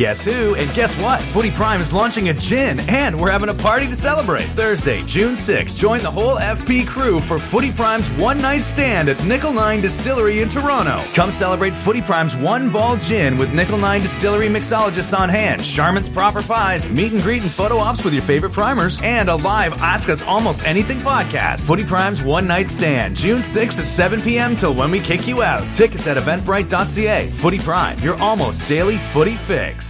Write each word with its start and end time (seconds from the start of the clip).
Guess 0.00 0.24
who? 0.24 0.54
And 0.54 0.74
guess 0.74 0.98
what? 0.98 1.20
Footy 1.20 1.50
Prime 1.50 1.78
is 1.78 1.92
launching 1.92 2.30
a 2.30 2.32
gin, 2.32 2.80
and 2.88 3.20
we're 3.20 3.30
having 3.30 3.50
a 3.50 3.54
party 3.54 3.86
to 3.86 3.94
celebrate. 3.94 4.46
Thursday, 4.46 5.02
June 5.02 5.34
6th, 5.34 5.76
join 5.76 6.02
the 6.02 6.10
whole 6.10 6.36
FP 6.36 6.86
crew 6.86 7.20
for 7.20 7.38
Footy 7.38 7.70
Prime's 7.70 8.08
one 8.12 8.40
night 8.40 8.62
stand 8.62 9.10
at 9.10 9.22
Nickel 9.26 9.52
9 9.52 9.82
Distillery 9.82 10.40
in 10.40 10.48
Toronto. 10.48 11.02
Come 11.12 11.30
celebrate 11.30 11.76
Footy 11.76 12.00
Prime's 12.00 12.34
one 12.34 12.70
ball 12.70 12.96
gin 12.96 13.36
with 13.36 13.52
Nickel 13.52 13.76
9 13.76 14.00
Distillery 14.00 14.48
mixologists 14.48 15.14
on 15.14 15.28
hand, 15.28 15.60
Charmin's 15.60 16.08
proper 16.08 16.42
pies, 16.42 16.88
meet 16.88 17.12
and 17.12 17.20
greet 17.20 17.42
and 17.42 17.50
photo 17.50 17.76
ops 17.76 18.02
with 18.02 18.14
your 18.14 18.22
favorite 18.22 18.54
primers, 18.54 18.98
and 19.02 19.28
a 19.28 19.36
live 19.36 19.74
Ask 19.82 20.08
Almost 20.26 20.64
Anything 20.64 21.00
podcast. 21.00 21.66
Footy 21.66 21.84
Prime's 21.84 22.24
one 22.24 22.46
night 22.46 22.70
stand, 22.70 23.16
June 23.16 23.40
6th 23.40 23.78
at 23.78 23.86
7 23.86 24.22
p.m. 24.22 24.56
till 24.56 24.72
when 24.72 24.90
we 24.90 24.98
kick 24.98 25.28
you 25.28 25.42
out. 25.42 25.62
Tickets 25.76 26.06
at 26.06 26.16
eventbrite.ca. 26.16 27.28
Footy 27.32 27.58
Prime, 27.58 27.98
your 27.98 28.14
almost 28.14 28.66
daily 28.66 28.96
footy 28.96 29.36
fix. 29.36 29.89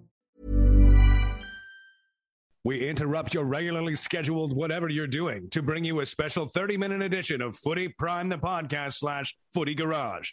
We 2.63 2.87
interrupt 2.87 3.33
your 3.33 3.45
regularly 3.45 3.95
scheduled 3.95 4.55
whatever 4.55 4.87
you're 4.87 5.07
doing 5.07 5.49
to 5.49 5.63
bring 5.63 5.83
you 5.83 5.99
a 5.99 6.05
special 6.05 6.47
30 6.47 6.77
minute 6.77 7.01
edition 7.01 7.41
of 7.41 7.55
Footy 7.55 7.87
Prime 7.87 8.29
the 8.29 8.37
podcast 8.37 8.93
slash 8.93 9.35
Footy 9.51 9.73
Garage. 9.73 10.29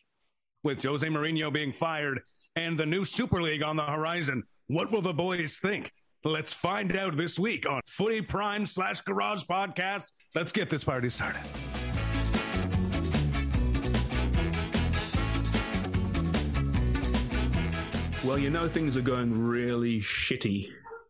With 0.63 0.85
Jose 0.85 1.07
Mourinho 1.07 1.51
being 1.51 1.73
fired 1.73 2.21
and 2.55 2.77
the 2.77 2.85
new 2.85 3.07
Super 3.07 3.41
League 3.41 3.63
on 3.63 3.77
the 3.77 3.85
horizon, 3.85 4.43
what 4.67 4.91
will 4.93 5.01
the 5.01 5.15
boys 5.15 5.57
think? 5.57 5.91
Let's 6.23 6.53
find 6.53 6.95
out 6.95 7.17
this 7.17 7.39
week 7.39 7.67
on 7.67 7.81
Footy 7.87 8.21
Prime 8.21 8.67
slash 8.67 9.01
Garage 9.01 9.45
podcast. 9.45 10.13
Let's 10.35 10.53
get 10.53 10.69
this 10.69 10.85
party 10.85 11.09
started. 11.09 11.41
Well, 18.23 18.39
you 18.39 18.51
know 18.51 18.69
things 18.69 18.99
are 18.99 19.01
going 19.01 19.47
really 19.47 20.01
shitty 20.01 20.69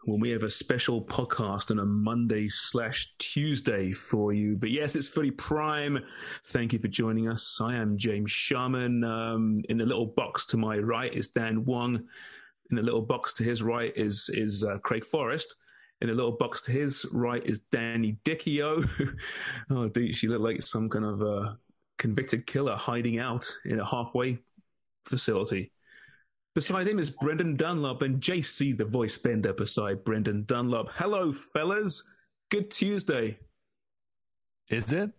when 0.08 0.20
we 0.20 0.30
have 0.30 0.42
a 0.42 0.50
special 0.50 1.02
podcast 1.02 1.70
on 1.70 1.80
a 1.80 1.84
Monday 1.84 2.48
slash 2.48 3.12
Tuesday 3.18 3.92
for 3.92 4.32
you. 4.32 4.56
But 4.56 4.70
yes, 4.70 4.96
it's 4.96 5.08
Footy 5.08 5.30
Prime. 5.30 6.02
Thank 6.46 6.72
you 6.72 6.78
for 6.78 6.88
joining 6.88 7.28
us. 7.28 7.60
I 7.62 7.74
am 7.74 7.98
James 7.98 8.30
Sharman. 8.30 9.04
Um, 9.04 9.62
in 9.68 9.76
the 9.76 9.84
little 9.84 10.06
box 10.06 10.46
to 10.46 10.56
my 10.56 10.78
right 10.78 11.12
is 11.12 11.28
Dan 11.28 11.62
Wong. 11.66 11.96
In 12.70 12.76
the 12.76 12.82
little 12.82 13.02
box 13.02 13.34
to 13.34 13.44
his 13.44 13.62
right 13.62 13.92
is 13.96 14.30
is 14.32 14.64
uh, 14.64 14.78
Craig 14.78 15.04
Forrest. 15.04 15.56
In 16.00 16.08
the 16.08 16.14
little 16.14 16.32
box 16.32 16.62
to 16.62 16.72
his 16.72 17.04
right 17.12 17.44
is 17.44 17.60
Danny 17.70 18.16
Dichio. 18.24 18.88
oh, 19.70 19.88
dude, 19.88 20.14
she 20.14 20.26
looked 20.26 20.42
like 20.42 20.62
some 20.62 20.88
kind 20.88 21.04
of 21.04 21.20
uh, 21.20 21.52
convicted 21.98 22.46
killer 22.46 22.76
hiding 22.76 23.18
out 23.18 23.46
in 23.66 23.78
a 23.78 23.86
halfway 23.86 24.38
facility. 25.04 25.70
Beside 26.58 26.88
him 26.88 26.98
is 26.98 27.08
Brendan 27.08 27.54
Dunlop 27.54 28.02
and 28.02 28.20
JC, 28.20 28.76
the 28.76 28.84
voice 28.84 29.16
vendor, 29.16 29.52
beside 29.52 30.02
Brendan 30.02 30.42
Dunlop. 30.42 30.90
Hello, 30.92 31.30
fellas. 31.30 32.02
Good 32.50 32.72
Tuesday. 32.72 33.38
Is 34.68 34.92
it? 34.92 35.12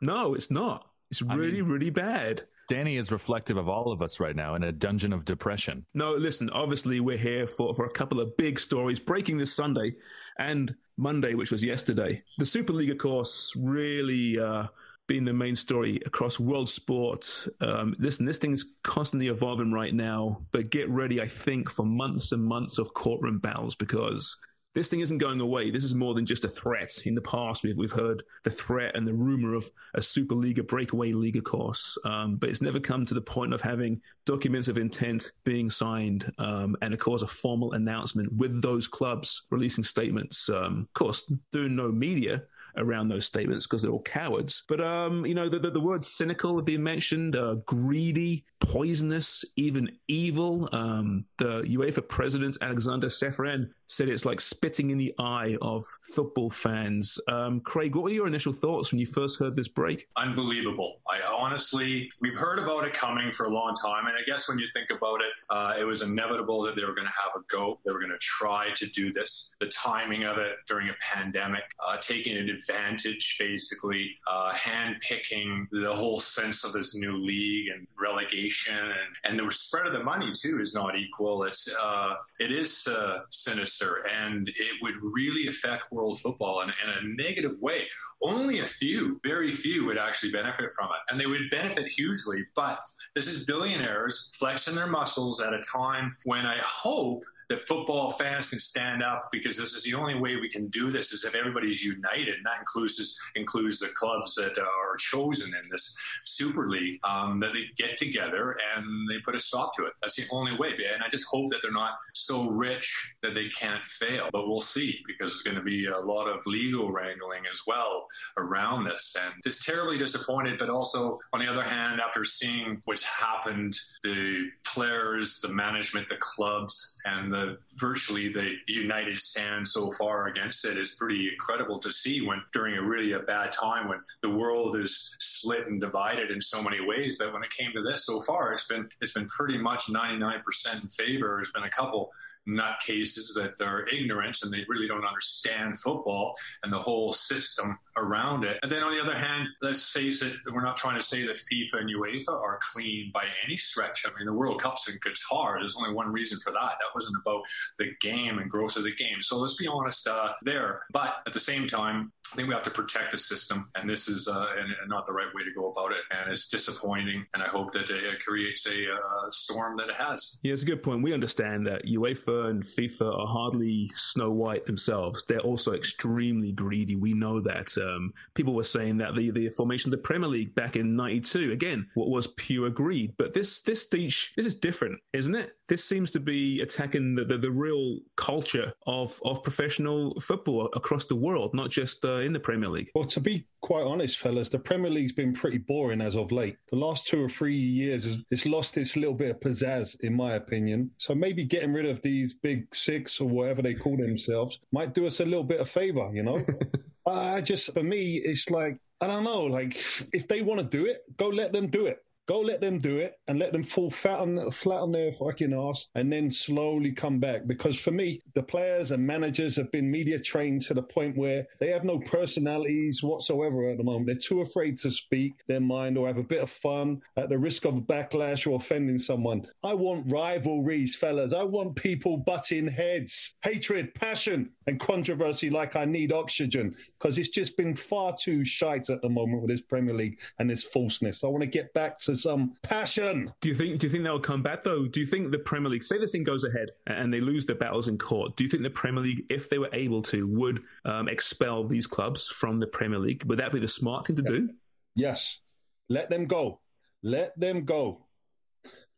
No, 0.00 0.34
it's 0.34 0.48
not. 0.48 0.86
It's 1.10 1.20
I 1.28 1.34
really, 1.34 1.60
mean- 1.60 1.68
really 1.72 1.90
bad. 1.90 2.42
Danny 2.68 2.98
is 2.98 3.10
reflective 3.10 3.56
of 3.56 3.68
all 3.68 3.90
of 3.90 4.00
us 4.00 4.20
right 4.20 4.36
now 4.36 4.54
in 4.54 4.62
a 4.62 4.70
dungeon 4.70 5.12
of 5.12 5.24
depression. 5.24 5.84
No, 5.92 6.14
listen, 6.14 6.50
obviously 6.50 7.00
we're 7.00 7.16
here 7.16 7.48
for, 7.48 7.74
for 7.74 7.86
a 7.86 7.90
couple 7.90 8.20
of 8.20 8.36
big 8.36 8.56
stories 8.56 9.00
breaking 9.00 9.38
this 9.38 9.52
Sunday 9.52 9.96
and 10.38 10.72
Monday, 10.96 11.34
which 11.34 11.50
was 11.50 11.64
yesterday. 11.64 12.22
The 12.38 12.46
Super 12.46 12.72
League, 12.72 12.90
of 12.90 12.98
course, 12.98 13.52
really 13.56 14.38
uh, 14.38 14.68
being 15.06 15.24
the 15.24 15.32
main 15.32 15.56
story 15.56 16.00
across 16.04 16.40
world 16.40 16.68
sports. 16.68 17.48
Um, 17.60 17.94
listen, 17.98 18.26
this 18.26 18.38
thing's 18.38 18.74
constantly 18.82 19.28
evolving 19.28 19.72
right 19.72 19.94
now, 19.94 20.42
but 20.52 20.70
get 20.70 20.88
ready, 20.90 21.20
I 21.20 21.26
think, 21.26 21.70
for 21.70 21.84
months 21.84 22.32
and 22.32 22.42
months 22.42 22.78
of 22.78 22.92
courtroom 22.94 23.38
battles 23.38 23.74
because 23.76 24.36
this 24.76 24.90
thing 24.90 25.00
isn't 25.00 25.16
going 25.16 25.40
away. 25.40 25.70
This 25.70 25.84
is 25.84 25.94
more 25.94 26.12
than 26.12 26.26
just 26.26 26.44
a 26.44 26.48
threat. 26.48 26.98
In 27.06 27.14
the 27.14 27.22
past, 27.22 27.62
we've, 27.62 27.78
we've 27.78 27.90
heard 27.90 28.22
the 28.44 28.50
threat 28.50 28.94
and 28.94 29.08
the 29.08 29.14
rumor 29.14 29.54
of 29.54 29.70
a 29.94 30.02
Super 30.02 30.34
League, 30.34 30.64
breakaway 30.66 31.12
league, 31.12 31.38
of 31.38 31.44
course, 31.44 31.96
um, 32.04 32.36
but 32.36 32.50
it's 32.50 32.60
never 32.60 32.78
come 32.78 33.06
to 33.06 33.14
the 33.14 33.22
point 33.22 33.54
of 33.54 33.62
having 33.62 34.02
documents 34.26 34.68
of 34.68 34.76
intent 34.76 35.32
being 35.44 35.70
signed 35.70 36.30
um, 36.36 36.76
and, 36.82 36.92
of 36.92 37.00
course, 37.00 37.22
a 37.22 37.26
formal 37.26 37.72
announcement 37.72 38.30
with 38.34 38.60
those 38.60 38.86
clubs 38.86 39.46
releasing 39.50 39.82
statements. 39.82 40.50
Um, 40.50 40.80
of 40.80 40.92
course, 40.92 41.32
doing 41.52 41.74
no 41.74 41.90
media 41.90 42.42
around 42.76 43.08
those 43.08 43.26
statements 43.26 43.66
because 43.66 43.82
they're 43.82 43.92
all 43.92 44.02
cowards. 44.02 44.62
But 44.68 44.80
um, 44.80 45.26
you 45.26 45.34
know, 45.34 45.48
the, 45.48 45.58
the, 45.58 45.70
the 45.70 45.80
word 45.80 46.04
cynical 46.04 46.56
have 46.56 46.64
been 46.64 46.82
mentioned, 46.82 47.36
uh, 47.36 47.56
greedy, 47.66 48.44
poisonous, 48.60 49.44
even 49.56 49.90
evil. 50.08 50.68
Um, 50.72 51.24
the 51.38 51.62
UEFA 51.62 52.06
president 52.06 52.56
Aleksander 52.60 53.08
Čeferin 53.08 53.70
said 53.86 54.08
it's 54.08 54.24
like 54.24 54.40
spitting 54.40 54.90
in 54.90 54.98
the 54.98 55.14
eye 55.18 55.56
of 55.62 55.84
football 56.14 56.50
fans. 56.50 57.18
Um, 57.28 57.60
Craig, 57.60 57.94
what 57.94 58.04
were 58.04 58.10
your 58.10 58.26
initial 58.26 58.52
thoughts 58.52 58.90
when 58.90 58.98
you 58.98 59.06
first 59.06 59.38
heard 59.38 59.54
this 59.54 59.68
break? 59.68 60.06
unbelievable. 60.16 61.00
I 61.08 61.20
honestly, 61.38 62.10
we've 62.20 62.34
heard 62.34 62.58
about 62.58 62.84
it 62.84 62.92
coming 62.92 63.32
for 63.32 63.46
a 63.46 63.50
long 63.50 63.74
time, 63.74 64.06
and 64.06 64.16
I 64.16 64.22
guess 64.26 64.48
when 64.48 64.58
you 64.58 64.66
think 64.68 64.90
about 64.90 65.20
it, 65.20 65.32
uh, 65.50 65.74
it 65.78 65.84
was 65.84 66.02
inevitable 66.02 66.62
that 66.62 66.76
they 66.76 66.84
were 66.84 66.94
going 66.94 67.06
to 67.06 67.12
have 67.12 67.32
a 67.36 67.44
go. 67.48 67.78
They 67.84 67.92
were 67.92 68.00
going 68.00 68.12
to 68.12 68.18
try 68.18 68.70
to 68.74 68.86
do 68.86 69.12
this. 69.12 69.54
The 69.60 69.68
timing 69.68 70.24
of 70.24 70.38
it 70.38 70.56
during 70.66 70.88
a 70.88 70.94
pandemic, 71.00 71.62
uh, 71.86 71.96
taking 71.98 72.36
advantage, 72.68 73.36
basically, 73.38 74.14
uh, 74.30 74.52
hand 74.52 74.96
picking 75.00 75.66
the 75.72 75.94
whole 75.94 76.18
sense 76.18 76.64
of 76.64 76.72
this 76.72 76.94
new 76.94 77.16
league 77.16 77.68
and 77.68 77.86
relegation, 78.00 78.76
and, 78.76 79.14
and 79.24 79.38
the 79.38 79.52
spread 79.52 79.86
of 79.86 79.92
the 79.92 80.02
money 80.02 80.32
too 80.32 80.58
is 80.60 80.74
not 80.74 80.96
equal. 80.96 81.44
It's 81.44 81.72
uh, 81.82 82.14
it 82.40 82.52
is 82.52 82.86
uh, 82.86 83.20
sinister, 83.30 84.06
and 84.06 84.48
it 84.48 84.82
would 84.82 84.96
really 85.00 85.48
affect 85.48 85.92
world 85.92 86.20
football 86.20 86.62
in, 86.62 86.68
in 86.68 86.90
a 86.90 87.22
negative 87.22 87.58
way. 87.60 87.86
Only 88.22 88.60
a 88.60 88.66
few, 88.66 89.20
very 89.24 89.52
few, 89.52 89.86
would 89.86 89.98
actually 89.98 90.32
benefit 90.32 90.72
from 90.74 90.86
it, 90.86 91.10
and 91.10 91.20
they 91.20 91.26
would 91.26 91.50
benefit 91.50 91.86
hugely. 91.86 92.42
But 92.54 92.80
this 93.14 93.26
is 93.26 93.44
billionaires 93.44 94.30
flexing 94.38 94.74
their 94.74 94.86
muscles 94.86 95.40
at 95.40 95.52
a 95.52 95.60
time 95.60 96.16
when 96.24 96.46
I 96.46 96.58
hope 96.62 97.24
that 97.48 97.60
football 97.60 98.10
fans 98.10 98.50
can 98.50 98.58
stand 98.58 99.02
up 99.02 99.28
because 99.30 99.56
this 99.56 99.74
is 99.74 99.84
the 99.84 99.94
only 99.94 100.14
way 100.14 100.36
we 100.36 100.48
can 100.48 100.68
do 100.68 100.90
this 100.90 101.12
is 101.12 101.24
if 101.24 101.34
everybody's 101.34 101.82
united. 101.82 102.34
And 102.34 102.44
that 102.44 102.58
includes 102.58 103.18
includes 103.34 103.78
the 103.78 103.88
clubs 103.94 104.34
that 104.34 104.58
are 104.58 104.96
chosen 104.98 105.54
in 105.54 105.68
this 105.70 105.96
super 106.24 106.68
league 106.68 106.98
um, 107.04 107.40
that 107.40 107.52
they 107.52 107.64
get 107.76 107.96
together 107.96 108.56
and 108.76 109.08
they 109.08 109.18
put 109.20 109.34
a 109.34 109.40
stop 109.40 109.74
to 109.76 109.84
it. 109.84 109.92
That's 110.02 110.16
the 110.16 110.24
only 110.32 110.56
way. 110.56 110.72
And 110.92 111.02
i 111.04 111.08
just 111.08 111.26
hope 111.30 111.48
that 111.50 111.60
they're 111.62 111.72
not 111.72 111.96
so 112.14 112.48
rich 112.50 113.14
that 113.22 113.34
they 113.34 113.48
can't 113.48 113.84
fail 113.84 114.28
but 114.32 114.48
we'll 114.48 114.60
see 114.60 114.98
because 115.06 115.32
there's 115.32 115.42
going 115.42 115.56
to 115.56 115.62
be 115.62 115.86
a 115.86 115.98
lot 115.98 116.26
of 116.26 116.46
legal 116.46 116.90
wrangling 116.90 117.42
as 117.50 117.62
well 117.66 118.06
around 118.36 118.84
this. 118.84 119.16
And 119.22 119.34
just 119.44 119.62
terribly 119.62 119.98
disappointed 119.98 120.58
but 120.58 120.70
also 120.70 121.18
on 121.32 121.40
the 121.40 121.50
other 121.50 121.62
hand 121.62 122.00
after 122.00 122.24
seeing 122.24 122.80
what's 122.84 123.04
happened 123.04 123.76
the 124.02 124.48
players 124.64 125.40
the 125.40 125.48
management 125.48 126.08
the 126.08 126.16
clubs 126.16 126.98
and 127.04 127.30
the 127.30 127.35
virtually 127.78 128.28
the 128.28 128.54
united 128.66 129.18
stand 129.18 129.66
so 129.66 129.90
far 129.92 130.28
against 130.28 130.64
it 130.64 130.76
is 130.76 130.96
pretty 130.96 131.28
incredible 131.32 131.78
to 131.78 131.90
see 131.90 132.26
when 132.26 132.42
during 132.52 132.76
a 132.76 132.82
really 132.82 133.12
a 133.12 133.20
bad 133.20 133.52
time 133.52 133.88
when 133.88 133.98
the 134.22 134.30
world 134.30 134.76
is 134.76 135.16
split 135.20 135.66
and 135.66 135.80
divided 135.80 136.30
in 136.30 136.40
so 136.40 136.62
many 136.62 136.80
ways. 136.80 137.16
But 137.18 137.32
when 137.32 137.42
it 137.42 137.50
came 137.50 137.72
to 137.72 137.82
this 137.82 138.06
so 138.06 138.20
far, 138.20 138.52
it's 138.52 138.66
been 138.66 138.88
it's 139.00 139.12
been 139.12 139.26
pretty 139.26 139.58
much 139.58 139.86
99% 139.86 140.82
in 140.82 140.88
favor. 140.88 141.36
There's 141.36 141.52
been 141.52 141.64
a 141.64 141.70
couple 141.70 142.10
nutcases 142.48 143.34
that 143.34 143.54
are 143.60 143.86
ignorant 143.88 144.38
and 144.42 144.52
they 144.52 144.64
really 144.68 144.88
don't 144.88 145.04
understand 145.04 145.78
football 145.78 146.34
and 146.62 146.72
the 146.72 146.78
whole 146.78 147.12
system 147.12 147.78
around 147.96 148.44
it. 148.44 148.58
And 148.62 148.70
then 148.70 148.82
on 148.82 148.94
the 148.94 149.02
other 149.02 149.16
hand, 149.16 149.48
let's 149.62 149.90
face 149.90 150.22
it, 150.22 150.34
we're 150.52 150.62
not 150.62 150.76
trying 150.76 150.96
to 150.96 151.02
say 151.02 151.26
that 151.26 151.36
FIFA 151.36 151.80
and 151.80 151.90
UEFA 151.90 152.28
are 152.32 152.58
clean 152.72 153.10
by 153.12 153.24
any 153.44 153.56
stretch. 153.56 154.04
I 154.06 154.16
mean, 154.16 154.26
the 154.26 154.32
World 154.32 154.60
Cup's 154.60 154.88
in 154.88 154.98
Qatar. 154.98 155.58
There's 155.58 155.76
only 155.76 155.94
one 155.94 156.12
reason 156.12 156.38
for 156.40 156.52
that. 156.52 156.60
That 156.60 156.94
wasn't 156.94 157.16
about 157.24 157.42
the 157.78 157.92
game 158.00 158.38
and 158.38 158.50
growth 158.50 158.76
of 158.76 158.84
the 158.84 158.94
game. 158.94 159.22
So 159.22 159.38
let's 159.38 159.56
be 159.56 159.66
honest 159.66 160.06
uh, 160.06 160.32
there. 160.42 160.82
But 160.92 161.16
at 161.26 161.32
the 161.32 161.40
same 161.40 161.66
time, 161.66 162.12
I 162.32 162.36
think 162.36 162.48
we 162.48 162.54
have 162.54 162.64
to 162.64 162.70
protect 162.70 163.12
the 163.12 163.18
system, 163.18 163.68
and 163.76 163.88
this 163.88 164.08
is 164.08 164.28
uh, 164.28 164.46
and, 164.58 164.74
and 164.80 164.88
not 164.88 165.06
the 165.06 165.12
right 165.12 165.32
way 165.34 165.44
to 165.44 165.52
go 165.52 165.70
about 165.70 165.92
it. 165.92 166.02
And 166.10 166.30
it's 166.30 166.48
disappointing, 166.48 167.24
and 167.34 167.42
I 167.42 167.48
hope 167.48 167.72
that 167.72 167.88
it 167.88 168.24
creates 168.24 168.66
a 168.66 168.92
uh, 168.92 169.30
storm 169.30 169.76
that 169.78 169.88
it 169.88 169.94
has. 169.94 170.38
Yeah, 170.42 170.52
it's 170.52 170.62
a 170.62 170.66
good 170.66 170.82
point. 170.82 171.02
We 171.02 171.14
understand 171.14 171.66
that 171.66 171.86
UEFA 171.86 172.50
and 172.50 172.62
FIFA 172.62 173.18
are 173.18 173.26
hardly 173.26 173.90
Snow 173.94 174.30
White 174.32 174.64
themselves. 174.64 175.24
They're 175.28 175.40
also 175.40 175.72
extremely 175.72 176.52
greedy. 176.52 176.96
We 176.96 177.14
know 177.14 177.40
that. 177.40 177.76
Um, 177.78 178.12
people 178.34 178.54
were 178.54 178.64
saying 178.64 178.98
that 178.98 179.14
the, 179.14 179.30
the 179.30 179.48
formation 179.50 179.92
of 179.92 179.98
the 179.98 180.02
Premier 180.02 180.28
League 180.28 180.54
back 180.54 180.76
in 180.76 180.96
'92 180.96 181.52
again 181.52 181.86
what 181.94 182.08
was 182.08 182.26
pure 182.36 182.70
greed, 182.70 183.14
but 183.16 183.34
this 183.34 183.60
this 183.60 183.86
this 183.86 184.30
is 184.36 184.54
different, 184.54 184.98
isn't 185.12 185.34
it? 185.34 185.52
This 185.68 185.84
seems 185.84 186.10
to 186.12 186.20
be 186.20 186.60
attacking 186.60 187.14
the, 187.14 187.24
the, 187.24 187.38
the 187.38 187.50
real 187.50 188.00
culture 188.16 188.72
of 188.86 189.20
of 189.24 189.42
professional 189.42 190.18
football 190.20 190.68
across 190.74 191.04
the 191.04 191.16
world, 191.16 191.54
not 191.54 191.70
just. 191.70 192.04
Uh, 192.04 192.15
Uh, 192.16 192.20
in 192.20 192.32
the 192.32 192.40
Premier 192.40 192.68
League? 192.68 192.90
Well, 192.94 193.04
to 193.04 193.20
be 193.20 193.46
quite 193.60 193.84
honest, 193.84 194.18
fellas, 194.18 194.48
the 194.48 194.58
Premier 194.58 194.90
League's 194.90 195.12
been 195.12 195.34
pretty 195.34 195.58
boring 195.58 196.00
as 196.00 196.16
of 196.16 196.32
late. 196.32 196.56
The 196.70 196.76
last 196.76 197.06
two 197.06 197.22
or 197.22 197.28
three 197.28 197.54
years, 197.54 198.24
it's 198.30 198.46
lost 198.46 198.78
its 198.78 198.96
little 198.96 199.14
bit 199.14 199.30
of 199.30 199.40
pizzazz, 199.40 200.00
in 200.00 200.14
my 200.14 200.34
opinion. 200.34 200.90
So 200.96 201.14
maybe 201.14 201.44
getting 201.44 201.72
rid 201.72 201.84
of 201.84 202.00
these 202.00 202.32
big 202.32 202.74
six 202.74 203.20
or 203.20 203.28
whatever 203.28 203.60
they 203.60 203.74
call 203.74 203.96
themselves 203.96 204.60
might 204.72 204.94
do 204.94 205.06
us 205.06 205.20
a 205.20 205.24
little 205.24 205.44
bit 205.44 205.60
of 205.60 205.68
favour, 205.68 206.10
you 206.12 206.22
know? 206.22 206.40
I 207.06 207.40
just, 207.42 207.72
for 207.74 207.82
me, 207.82 208.16
it's 208.16 208.50
like, 208.50 208.78
I 209.00 209.06
don't 209.06 209.24
know, 209.24 209.42
like 209.42 209.76
if 210.14 210.26
they 210.26 210.40
want 210.40 210.60
to 210.60 210.66
do 210.66 210.86
it, 210.86 211.02
go 211.18 211.28
let 211.28 211.52
them 211.52 211.66
do 211.66 211.86
it. 211.86 211.98
Go 212.26 212.40
let 212.40 212.60
them 212.60 212.78
do 212.78 212.96
it 212.98 213.20
and 213.28 213.38
let 213.38 213.52
them 213.52 213.62
fall 213.62 213.90
flat 213.90 214.18
on, 214.18 214.50
flat 214.50 214.80
on 214.80 214.90
their 214.90 215.12
fucking 215.12 215.54
ass 215.54 215.88
and 215.94 216.12
then 216.12 216.30
slowly 216.30 216.90
come 216.90 217.20
back. 217.20 217.46
Because 217.46 217.78
for 217.78 217.92
me, 217.92 218.20
the 218.34 218.42
players 218.42 218.90
and 218.90 219.06
managers 219.06 219.54
have 219.56 219.70
been 219.70 219.88
media 219.88 220.18
trained 220.18 220.62
to 220.62 220.74
the 220.74 220.82
point 220.82 221.16
where 221.16 221.46
they 221.60 221.68
have 221.68 221.84
no 221.84 222.00
personalities 222.00 223.02
whatsoever 223.02 223.70
at 223.70 223.78
the 223.78 223.84
moment. 223.84 224.06
They're 224.06 224.16
too 224.16 224.40
afraid 224.40 224.76
to 224.78 224.90
speak 224.90 225.34
their 225.46 225.60
mind 225.60 225.96
or 225.96 226.08
have 226.08 226.18
a 226.18 226.24
bit 226.24 226.42
of 226.42 226.50
fun 226.50 227.00
at 227.16 227.28
the 227.28 227.38
risk 227.38 227.64
of 227.64 227.74
backlash 227.74 228.50
or 228.50 228.56
offending 228.56 228.98
someone. 228.98 229.46
I 229.62 229.74
want 229.74 230.10
rivalries, 230.10 230.96
fellas. 230.96 231.32
I 231.32 231.44
want 231.44 231.76
people 231.76 232.16
butting 232.16 232.66
heads, 232.66 233.36
hatred, 233.42 233.94
passion, 233.94 234.50
and 234.66 234.80
controversy 234.80 235.48
like 235.48 235.76
I 235.76 235.84
need 235.84 236.12
oxygen 236.12 236.74
because 236.98 237.18
it's 237.18 237.28
just 237.28 237.56
been 237.56 237.76
far 237.76 238.16
too 238.20 238.44
shite 238.44 238.90
at 238.90 239.00
the 239.00 239.08
moment 239.08 239.42
with 239.42 239.50
this 239.50 239.60
Premier 239.60 239.94
League 239.94 240.18
and 240.40 240.50
this 240.50 240.64
falseness. 240.64 241.22
I 241.22 241.28
want 241.28 241.42
to 241.42 241.48
get 241.48 241.72
back 241.72 241.98
to 241.98 242.15
some 242.16 242.54
passion. 242.62 243.32
Do 243.40 243.48
you 243.48 243.54
think? 243.54 243.78
Do 243.78 243.86
you 243.86 243.90
think 243.92 244.04
they'll 244.04 244.18
come 244.18 244.42
back 244.42 244.64
though? 244.64 244.86
Do 244.86 245.00
you 245.00 245.06
think 245.06 245.30
the 245.30 245.38
Premier 245.38 245.70
League, 245.70 245.84
say 245.84 245.98
this 245.98 246.12
thing 246.12 246.24
goes 246.24 246.44
ahead 246.44 246.70
and 246.86 247.12
they 247.12 247.20
lose 247.20 247.46
their 247.46 247.56
battles 247.56 247.88
in 247.88 247.98
court? 247.98 248.36
Do 248.36 248.44
you 248.44 248.50
think 248.50 248.62
the 248.62 248.70
Premier 248.70 249.02
League, 249.02 249.24
if 249.30 249.48
they 249.48 249.58
were 249.58 249.70
able 249.72 250.02
to, 250.02 250.26
would 250.26 250.64
um, 250.84 251.08
expel 251.08 251.64
these 251.64 251.86
clubs 251.86 252.28
from 252.28 252.58
the 252.58 252.66
Premier 252.66 252.98
League? 252.98 253.24
Would 253.24 253.38
that 253.38 253.52
be 253.52 253.60
the 253.60 253.68
smart 253.68 254.06
thing 254.06 254.16
to 254.16 254.22
do? 254.22 254.50
Yes. 254.94 255.40
Let 255.88 256.10
them 256.10 256.26
go. 256.26 256.60
Let 257.02 257.38
them 257.38 257.64
go. 257.64 258.06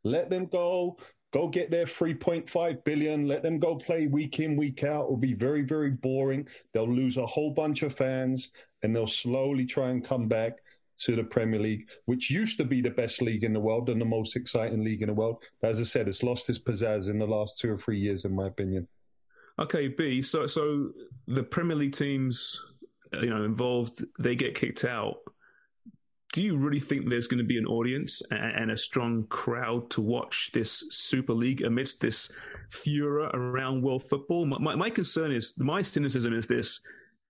Let 0.04 0.30
them 0.30 0.46
go. 0.46 0.98
Go 1.32 1.48
get 1.48 1.70
their 1.70 1.84
3.5 1.84 2.84
billion. 2.84 3.28
Let 3.28 3.42
them 3.42 3.58
go 3.58 3.76
play 3.76 4.06
week 4.06 4.40
in, 4.40 4.56
week 4.56 4.82
out. 4.82 5.04
It'll 5.04 5.18
be 5.18 5.34
very, 5.34 5.62
very 5.62 5.90
boring. 5.90 6.48
They'll 6.72 6.88
lose 6.88 7.18
a 7.18 7.26
whole 7.26 7.50
bunch 7.50 7.82
of 7.82 7.94
fans 7.94 8.50
and 8.82 8.96
they'll 8.96 9.06
slowly 9.06 9.66
try 9.66 9.90
and 9.90 10.02
come 10.02 10.26
back 10.26 10.54
to 10.98 11.16
the 11.16 11.24
Premier 11.24 11.60
League, 11.60 11.88
which 12.06 12.30
used 12.30 12.58
to 12.58 12.64
be 12.64 12.80
the 12.80 12.90
best 12.90 13.22
league 13.22 13.44
in 13.44 13.52
the 13.52 13.60
world 13.60 13.88
and 13.88 14.00
the 14.00 14.04
most 14.04 14.36
exciting 14.36 14.84
league 14.84 15.02
in 15.02 15.08
the 15.08 15.14
world. 15.14 15.42
As 15.62 15.80
I 15.80 15.84
said, 15.84 16.08
it's 16.08 16.22
lost 16.22 16.48
its 16.50 16.58
pizzazz 16.58 17.08
in 17.08 17.18
the 17.18 17.26
last 17.26 17.58
two 17.58 17.72
or 17.72 17.78
three 17.78 17.98
years, 17.98 18.24
in 18.24 18.34
my 18.34 18.48
opinion. 18.48 18.88
Okay, 19.58 19.88
B. 19.88 20.22
So, 20.22 20.46
so 20.46 20.90
the 21.26 21.42
Premier 21.42 21.76
League 21.76 21.94
teams, 21.94 22.64
uh, 23.12 23.20
you 23.20 23.30
know, 23.30 23.44
involved, 23.44 24.04
they 24.18 24.36
get 24.36 24.54
kicked 24.54 24.84
out. 24.84 25.16
Do 26.32 26.42
you 26.42 26.56
really 26.56 26.78
think 26.78 27.08
there's 27.08 27.26
going 27.26 27.38
to 27.38 27.44
be 27.44 27.58
an 27.58 27.66
audience 27.66 28.22
and 28.30 28.70
a 28.70 28.76
strong 28.76 29.24
crowd 29.28 29.88
to 29.90 30.02
watch 30.02 30.50
this 30.52 30.84
Super 30.90 31.32
League 31.32 31.62
amidst 31.62 32.02
this 32.02 32.30
furor 32.70 33.30
around 33.32 33.82
world 33.82 34.02
football? 34.02 34.44
My, 34.44 34.76
my 34.76 34.90
concern 34.90 35.32
is, 35.32 35.58
my 35.58 35.80
cynicism 35.80 36.34
is 36.34 36.46
this: 36.46 36.80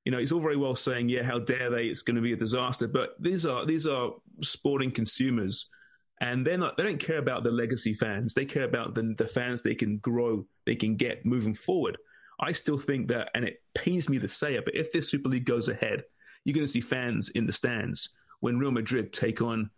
you 0.09 0.13
know, 0.13 0.17
it's 0.17 0.33
all 0.33 0.41
very 0.41 0.57
well 0.57 0.75
saying, 0.75 1.11
yeah, 1.11 1.23
how 1.23 1.39
dare 1.39 1.69
they? 1.69 1.85
It's 1.85 2.01
going 2.01 2.17
to 2.17 2.23
be 2.23 2.33
a 2.33 2.37
disaster. 2.37 2.89
But 2.89 3.11
these 3.21 3.45
are 3.45 3.67
these 3.67 3.87
are 3.87 4.13
sporting 4.41 4.91
consumers, 4.91 5.69
and 6.19 6.47
they're 6.47 6.57
not. 6.57 6.79
They 6.79 6.85
don't 6.85 6.99
care 6.99 7.19
about 7.19 7.45
the 7.45 7.51
legacy 7.51 7.93
fans. 7.93 8.33
They 8.33 8.47
care 8.47 8.65
about 8.65 8.95
the 8.95 9.15
the 9.19 9.27
fans 9.27 9.61
they 9.61 9.75
can 9.75 9.99
grow, 9.99 10.47
they 10.65 10.77
can 10.77 10.97
get 10.97 11.27
moving 11.27 11.53
forward. 11.53 11.99
I 12.41 12.53
still 12.53 12.79
think 12.79 13.09
that, 13.09 13.29
and 13.35 13.45
it 13.45 13.63
pains 13.75 14.09
me 14.09 14.19
to 14.21 14.29
say 14.29 14.55
it, 14.55 14.65
but 14.65 14.75
if 14.75 14.93
this 14.93 15.11
Super 15.11 15.29
League 15.29 15.45
goes 15.45 15.69
ahead, 15.69 16.05
you're 16.43 16.55
going 16.55 16.67
to 16.67 16.73
see 16.73 16.81
fans 16.81 17.29
in 17.29 17.45
the 17.45 17.53
stands 17.53 18.09
when 18.41 18.59
Real 18.59 18.71
Madrid 18.71 19.13
take 19.13 19.43
on, 19.43 19.69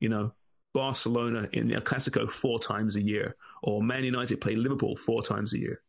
you 0.00 0.08
know, 0.08 0.32
Barcelona 0.72 1.46
in 1.52 1.70
El 1.70 1.82
Clasico 1.82 2.26
four 2.30 2.58
times 2.58 2.96
a 2.96 3.02
year, 3.02 3.36
or 3.62 3.82
Man 3.82 4.04
United 4.04 4.40
play 4.40 4.56
Liverpool 4.56 4.96
four 4.96 5.22
times 5.22 5.52
a 5.52 5.58
year. 5.58 5.82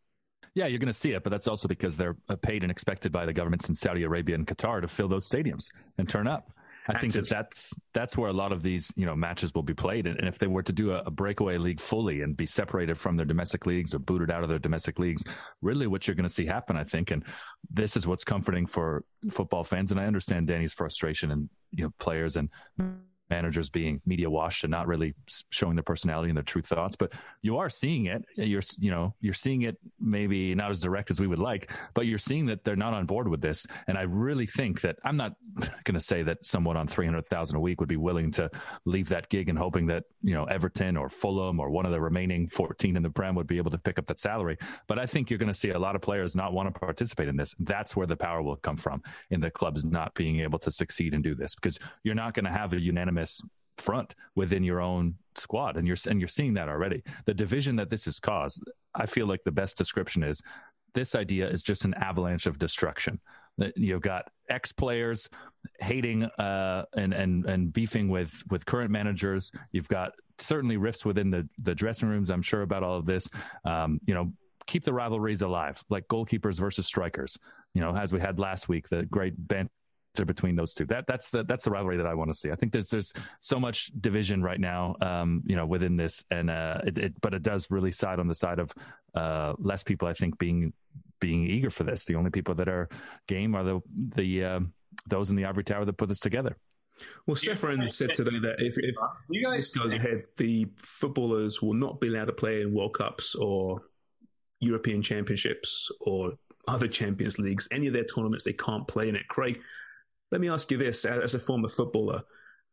Yeah, 0.53 0.67
you're 0.67 0.79
going 0.79 0.87
to 0.87 0.93
see 0.93 1.11
it, 1.11 1.23
but 1.23 1.29
that's 1.29 1.47
also 1.47 1.67
because 1.67 1.97
they're 1.97 2.17
uh, 2.27 2.35
paid 2.35 2.63
and 2.63 2.71
expected 2.71 3.11
by 3.11 3.25
the 3.25 3.33
governments 3.33 3.69
in 3.69 3.75
Saudi 3.75 4.03
Arabia 4.03 4.35
and 4.35 4.47
Qatar 4.47 4.81
to 4.81 4.87
fill 4.87 5.07
those 5.07 5.29
stadiums 5.29 5.65
and 5.97 6.09
turn 6.09 6.27
up. 6.27 6.51
I 6.87 6.99
think 6.99 7.13
that 7.13 7.29
that's 7.29 7.73
that's 7.93 8.17
where 8.17 8.29
a 8.29 8.33
lot 8.33 8.51
of 8.51 8.63
these 8.63 8.91
you 8.95 9.05
know 9.05 9.15
matches 9.15 9.53
will 9.53 9.63
be 9.63 9.73
played, 9.75 10.07
and, 10.07 10.17
and 10.17 10.27
if 10.27 10.39
they 10.39 10.47
were 10.47 10.63
to 10.63 10.73
do 10.73 10.91
a, 10.91 11.03
a, 11.05 11.11
breakaway 11.11 11.57
league 11.57 11.79
fully 11.79 12.21
and 12.21 12.35
be 12.35 12.47
separated 12.47 12.97
from 12.97 13.15
their 13.15 13.27
domestic 13.27 13.67
leagues 13.67 13.93
or 13.93 13.99
booted 13.99 14.31
out 14.31 14.41
of 14.41 14.49
their 14.49 14.59
domestic 14.59 14.97
leagues, 14.97 15.23
really 15.61 15.85
what 15.85 16.07
you're 16.07 16.15
going 16.15 16.27
to 16.27 16.33
see 16.33 16.45
happen, 16.45 16.75
I 16.75 16.83
think, 16.83 17.11
and 17.11 17.23
this 17.69 17.95
is 17.95 18.07
what's 18.07 18.23
comforting 18.23 18.65
for 18.65 19.03
football 19.29 19.63
fans, 19.63 19.91
and 19.91 19.99
I 19.99 20.05
understand 20.05 20.47
Danny's 20.47 20.73
frustration 20.73 21.31
and 21.31 21.49
you 21.71 21.83
know 21.83 21.91
players 21.99 22.37
and 22.37 22.49
managers 23.29 23.69
being 23.69 24.01
media 24.05 24.29
washed 24.29 24.63
and 24.63 24.71
not 24.71 24.87
really 24.87 25.13
showing 25.49 25.75
their 25.75 25.83
personality 25.83 26.29
and 26.29 26.37
their 26.37 26.43
true 26.43 26.61
thoughts 26.61 26.95
but 26.95 27.11
you 27.41 27.57
are 27.57 27.69
seeing 27.69 28.07
it. 28.07 28.23
You're 28.35 28.61
you 28.77 28.91
know 28.91 29.13
you're 29.21 29.33
seeing 29.33 29.63
it 29.63 29.77
maybe 29.99 30.55
not 30.55 30.71
as 30.71 30.79
direct 30.79 31.11
as 31.11 31.19
we 31.19 31.27
would 31.27 31.39
like 31.39 31.71
but 31.93 32.05
you're 32.05 32.17
seeing 32.17 32.45
that 32.47 32.63
they're 32.63 32.75
not 32.75 32.93
on 32.93 33.05
board 33.05 33.27
with 33.27 33.41
this. 33.41 33.65
And 33.87 33.97
i 33.97 34.03
really 34.03 34.45
think 34.45 34.81
that 34.81 34.97
i'm 35.03 35.17
not 35.17 35.33
going 35.83 35.95
to 35.95 36.01
say 36.01 36.23
that 36.23 36.45
someone 36.45 36.77
on 36.77 36.87
300,000 36.87 37.55
a 37.55 37.59
week 37.59 37.79
would 37.79 37.89
be 37.89 37.97
willing 37.97 38.31
to 38.31 38.49
leave 38.85 39.09
that 39.09 39.29
gig 39.29 39.49
and 39.49 39.57
hoping 39.57 39.87
that 39.87 40.03
you 40.21 40.33
know 40.33 40.45
Everton 40.45 40.97
or 40.97 41.09
Fulham 41.09 41.59
or 41.59 41.69
one 41.69 41.85
of 41.85 41.91
the 41.91 42.01
remaining 42.01 42.47
14 42.47 42.95
in 42.97 43.03
the 43.03 43.09
Prem 43.09 43.35
would 43.35 43.47
be 43.47 43.57
able 43.57 43.71
to 43.71 43.77
pick 43.77 43.99
up 43.99 44.07
that 44.07 44.19
salary. 44.19 44.57
But 44.87 44.99
i 44.99 45.05
think 45.05 45.29
you're 45.29 45.39
going 45.39 45.53
to 45.53 45.59
see 45.59 45.69
a 45.71 45.79
lot 45.79 45.95
of 45.95 46.01
players 46.01 46.35
not 46.35 46.53
want 46.53 46.73
to 46.73 46.79
participate 46.79 47.27
in 47.27 47.35
this. 47.35 47.55
That's 47.59 47.95
where 47.95 48.07
the 48.07 48.17
power 48.17 48.41
will 48.41 48.57
come 48.57 48.77
from 48.77 49.01
in 49.31 49.39
the 49.39 49.51
clubs 49.51 49.85
not 49.85 50.13
being 50.13 50.39
able 50.39 50.59
to 50.59 50.71
succeed 50.71 51.13
and 51.13 51.23
do 51.23 51.35
this 51.35 51.55
because 51.55 51.79
you're 52.03 52.15
not 52.15 52.33
going 52.33 52.45
to 52.45 52.51
have 52.51 52.73
a 52.73 52.79
unanimous 52.79 53.18
front 53.77 54.13
within 54.35 54.63
your 54.63 54.81
own 54.81 55.15
squad 55.35 55.77
and 55.77 55.87
you're 55.87 55.97
and 56.07 56.19
you're 56.19 56.27
seeing 56.27 56.53
that 56.55 56.69
already. 56.69 57.03
The 57.25 57.33
division 57.33 57.75
that 57.77 57.89
this 57.89 58.05
has 58.05 58.19
caused 58.19 58.63
i 58.95 59.05
feel 59.05 59.27
like 59.27 59.43
the 59.43 59.51
best 59.51 59.77
description 59.77 60.23
is 60.23 60.41
this 60.93 61.15
idea 61.15 61.47
is 61.47 61.63
just 61.63 61.85
an 61.85 61.93
avalanche 61.95 62.45
of 62.45 62.57
destruction. 62.59 63.19
You've 63.75 64.01
got 64.01 64.29
ex 64.49 64.71
players 64.71 65.29
hating 65.79 66.23
uh, 66.23 66.85
and 66.95 67.13
and 67.13 67.45
and 67.45 67.73
beefing 67.73 68.07
with 68.07 68.43
with 68.49 68.65
current 68.65 68.89
managers. 68.89 69.51
You've 69.71 69.89
got 69.89 70.13
certainly 70.39 70.77
rifts 70.77 71.03
within 71.05 71.29
the 71.29 71.47
the 71.61 71.75
dressing 71.75 72.07
rooms 72.07 72.29
i'm 72.29 72.41
sure 72.41 72.61
about 72.61 72.83
all 72.83 72.97
of 72.97 73.05
this. 73.05 73.27
Um, 73.65 73.99
you 74.05 74.13
know 74.13 74.31
keep 74.65 74.83
the 74.83 74.93
rivalries 74.93 75.41
alive 75.41 75.83
like 75.89 76.07
goalkeepers 76.07 76.59
versus 76.59 76.85
strikers. 76.85 77.37
You 77.73 77.81
know 77.81 77.95
as 77.95 78.13
we 78.13 78.19
had 78.19 78.39
last 78.39 78.69
week 78.69 78.87
the 78.89 79.05
great 79.05 79.33
banter 79.37 79.71
between 80.15 80.55
those 80.55 80.73
two. 80.73 80.85
That 80.85 81.05
that's 81.07 81.29
the 81.29 81.43
that's 81.43 81.65
the 81.65 81.71
rivalry 81.71 81.97
that 81.97 82.05
I 82.05 82.13
want 82.13 82.29
to 82.29 82.33
see. 82.33 82.51
I 82.51 82.55
think 82.55 82.73
there's 82.73 82.89
there's 82.89 83.13
so 83.39 83.59
much 83.59 83.91
division 83.99 84.41
right 84.41 84.59
now, 84.59 84.95
um, 85.01 85.43
you 85.45 85.55
know, 85.55 85.65
within 85.65 85.97
this, 85.97 86.23
and 86.31 86.49
uh, 86.49 86.81
it, 86.85 86.97
it, 86.97 87.21
but 87.21 87.33
it 87.33 87.43
does 87.43 87.69
really 87.69 87.91
side 87.91 88.19
on 88.19 88.27
the 88.27 88.35
side 88.35 88.59
of 88.59 88.73
uh, 89.15 89.53
less 89.57 89.83
people. 89.83 90.07
I 90.07 90.13
think 90.13 90.37
being 90.37 90.73
being 91.19 91.45
eager 91.45 91.69
for 91.69 91.83
this. 91.83 92.05
The 92.05 92.15
only 92.15 92.31
people 92.31 92.55
that 92.55 92.67
are 92.67 92.89
game 93.27 93.55
are 93.55 93.63
the 93.63 93.81
the 93.95 94.43
uh, 94.43 94.59
those 95.07 95.29
in 95.29 95.35
the 95.35 95.45
ivory 95.45 95.63
tower 95.63 95.85
that 95.85 95.93
put 95.93 96.09
this 96.09 96.19
together. 96.19 96.57
Well, 97.25 97.35
Čeferin 97.35 97.89
said 97.91 98.13
today 98.13 98.39
that 98.39 98.55
if, 98.59 98.77
if 98.77 98.95
this 99.55 99.71
goes 99.73 99.93
ahead, 99.93 100.23
the 100.35 100.67
footballers 100.75 101.61
will 101.61 101.73
not 101.73 102.01
be 102.01 102.09
allowed 102.09 102.25
to 102.25 102.33
play 102.33 102.61
in 102.61 102.73
World 102.73 102.93
Cups 102.93 103.35
or 103.35 103.83
European 104.59 105.01
Championships 105.01 105.89
or 106.01 106.33
other 106.67 106.87
Champions 106.87 107.39
Leagues, 107.39 107.69
any 107.71 107.87
of 107.87 107.93
their 107.93 108.03
tournaments, 108.03 108.43
they 108.43 108.53
can't 108.53 108.87
play 108.87 109.07
in 109.07 109.15
it. 109.15 109.27
Craig, 109.27 109.61
let 110.31 110.41
me 110.41 110.49
ask 110.49 110.69
you 110.71 110.77
this 110.77 111.05
as 111.05 111.35
a 111.35 111.39
former 111.39 111.69
footballer. 111.69 112.23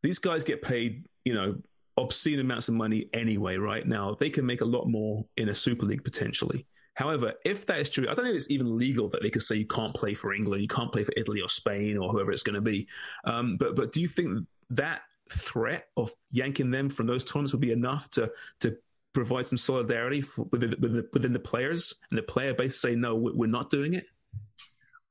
These 0.03 0.19
guys 0.19 0.45
get 0.45 0.63
paid, 0.63 1.07
you 1.25 1.35
know, 1.35 1.57
obscene 1.97 2.41
amounts 2.41 2.69
of 2.69 2.75
money 2.75 3.09
anyway, 3.15 3.57
right? 3.57 3.87
Now, 3.87 4.15
they 4.15 4.31
can 4.31 4.45
make 4.45 4.61
a 4.61 4.67
lot 4.67 4.87
more 4.87 5.25
in 5.37 5.49
a 5.49 5.55
Super 5.55 5.87
League 5.87 6.05
potentially. 6.05 6.67
However, 6.95 7.35
if 7.45 7.67
that 7.67 7.79
is 7.79 7.91
true, 7.91 8.07
I 8.09 8.15
don't 8.15 8.25
know 8.25 8.31
if 8.31 8.37
it's 8.37 8.51
even 8.51 8.77
legal 8.77 9.09
that 9.11 9.23
they 9.23 9.31
could 9.31 9.43
say 9.43 9.57
you 9.57 9.67
can't 9.67 9.95
play 9.95 10.15
for 10.15 10.33
England, 10.33 10.63
you 10.63 10.69
can't 10.69 10.93
play 10.93 11.03
for 11.03 11.13
Italy 11.17 11.41
or 11.41 11.49
Spain 11.49 11.99
or 11.99 12.09
whoever 12.09 12.33
it's 12.33 12.43
going 12.43 12.55
to 12.55 12.63
be. 12.63 12.89
Um, 13.25 13.57
but 13.59 13.77
but 13.77 13.93
do 13.93 14.01
you 14.01 14.09
think 14.09 14.47
that 14.71 15.03
threat 15.31 15.89
of 15.97 16.11
yanking 16.31 16.71
them 16.71 16.89
from 16.89 17.07
those 17.07 17.25
tournaments 17.25 17.53
would 17.53 17.61
be 17.61 17.73
enough 17.73 18.09
to 18.11 18.31
to 18.61 18.77
provide 19.13 19.47
some 19.47 19.59
solidarity 19.59 20.21
for, 20.21 20.47
within, 20.53 20.71
the, 20.71 20.77
within, 20.77 20.97
the, 20.97 21.09
within 21.13 21.33
the 21.33 21.39
players 21.39 21.95
and 22.11 22.19
the 22.19 22.23
player 22.23 22.53
base 22.53 22.81
say 22.81 22.95
no, 22.95 23.15
we're 23.15 23.47
not 23.47 23.71
doing 23.71 23.95
it? 23.95 24.05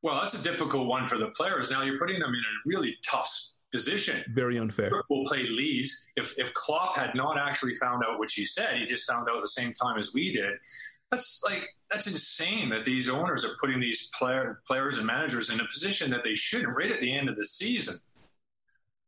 Well, 0.06 0.20
that's 0.20 0.40
a 0.40 0.44
difficult 0.44 0.86
one 0.86 1.08
for 1.08 1.18
the 1.18 1.30
players. 1.30 1.72
Now 1.72 1.82
you're 1.82 1.98
putting 1.98 2.20
them 2.20 2.30
in 2.30 2.40
a 2.40 2.54
really 2.68 2.96
tough 3.04 3.36
position. 3.74 4.24
Very 4.36 4.60
unfair. 4.60 4.92
Liverpool 4.92 5.26
played 5.26 5.50
Leeds. 5.50 6.06
If 6.16 6.38
if 6.38 6.54
Klopp 6.54 6.96
had 6.96 7.16
not 7.16 7.40
actually 7.40 7.74
found 7.74 8.04
out 8.08 8.20
what 8.20 8.30
he 8.30 8.46
said, 8.46 8.78
he 8.78 8.86
just 8.86 9.10
found 9.10 9.28
out 9.28 9.38
at 9.38 9.42
the 9.42 9.48
same 9.48 9.74
time 9.74 9.98
as 9.98 10.14
we 10.14 10.32
did. 10.32 10.52
That's 11.10 11.42
like 11.44 11.68
that's 11.90 12.06
insane 12.06 12.70
that 12.70 12.86
these 12.86 13.10
owners 13.10 13.44
are 13.44 13.56
putting 13.60 13.80
these 13.80 14.12
player, 14.16 14.62
players 14.68 14.98
and 14.98 15.08
managers 15.08 15.50
in 15.50 15.60
a 15.60 15.66
position 15.66 16.12
that 16.12 16.24
they 16.24 16.36
shouldn't 16.36 16.78
right 16.78 16.92
at 16.92 17.02
the 17.02 17.12
end 17.12 17.28
of 17.28 17.36
the 17.36 17.46
season 17.48 17.96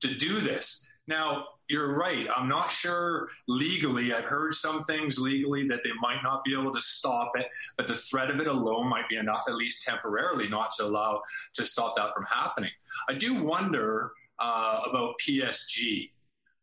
to 0.01 0.15
do 0.15 0.39
this. 0.39 0.83
Now, 1.07 1.45
you're 1.69 1.97
right. 1.97 2.27
I'm 2.35 2.47
not 2.47 2.71
sure 2.71 3.29
legally. 3.47 4.13
I've 4.13 4.25
heard 4.25 4.53
some 4.53 4.83
things 4.83 5.19
legally 5.19 5.67
that 5.67 5.83
they 5.83 5.91
might 6.01 6.23
not 6.23 6.43
be 6.43 6.53
able 6.53 6.73
to 6.73 6.81
stop 6.81 7.31
it, 7.35 7.47
but 7.75 7.87
the 7.87 7.95
threat 7.95 8.29
of 8.29 8.39
it 8.39 8.47
alone 8.47 8.87
might 8.87 9.07
be 9.09 9.17
enough, 9.17 9.43
at 9.47 9.55
least 9.55 9.85
temporarily, 9.85 10.47
not 10.47 10.71
to 10.77 10.85
allow 10.85 11.21
to 11.53 11.65
stop 11.65 11.95
that 11.95 12.13
from 12.13 12.25
happening. 12.25 12.71
I 13.09 13.13
do 13.13 13.43
wonder 13.43 14.11
uh, 14.39 14.79
about 14.89 15.15
PSG. 15.19 16.11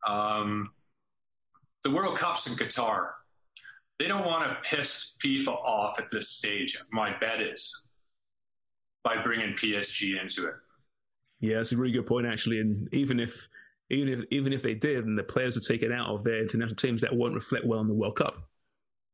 Um, 0.07 0.71
the 1.83 1.91
World 1.91 2.17
Cup's 2.17 2.47
in 2.47 2.55
Qatar. 2.55 3.11
They 3.99 4.09
don't 4.09 4.27
want 4.27 4.45
to 4.45 4.69
piss 4.69 5.15
FIFA 5.23 5.49
off 5.49 6.01
at 6.01 6.11
this 6.11 6.31
stage. 6.31 6.77
My 6.91 7.17
bet 7.19 7.41
is 7.41 7.85
by 9.05 9.23
bringing 9.23 9.51
PSG 9.51 10.21
into 10.21 10.47
it. 10.49 10.55
Yeah, 11.41 11.57
that's 11.57 11.73
a 11.73 11.77
really 11.77 11.93
good 11.93 12.07
point, 12.07 12.27
actually. 12.27 12.61
And 12.61 12.89
even 12.93 13.21
if 13.21 13.47
even 13.91 14.09
if 14.09 14.25
even 14.31 14.53
if 14.53 14.63
they 14.63 14.75
did 14.75 15.05
and 15.05 15.19
the 15.19 15.23
players 15.23 15.57
were 15.57 15.63
taken 15.63 15.93
out 15.93 16.09
of 16.09 16.25
their 16.25 16.41
international 16.41 16.77
teams, 16.77 17.03
that 17.03 17.15
won't 17.15 17.35
reflect 17.35 17.67
well 17.67 17.81
on 17.81 17.89
the 17.89 17.95
World 17.95 18.17
Cup. 18.17 18.49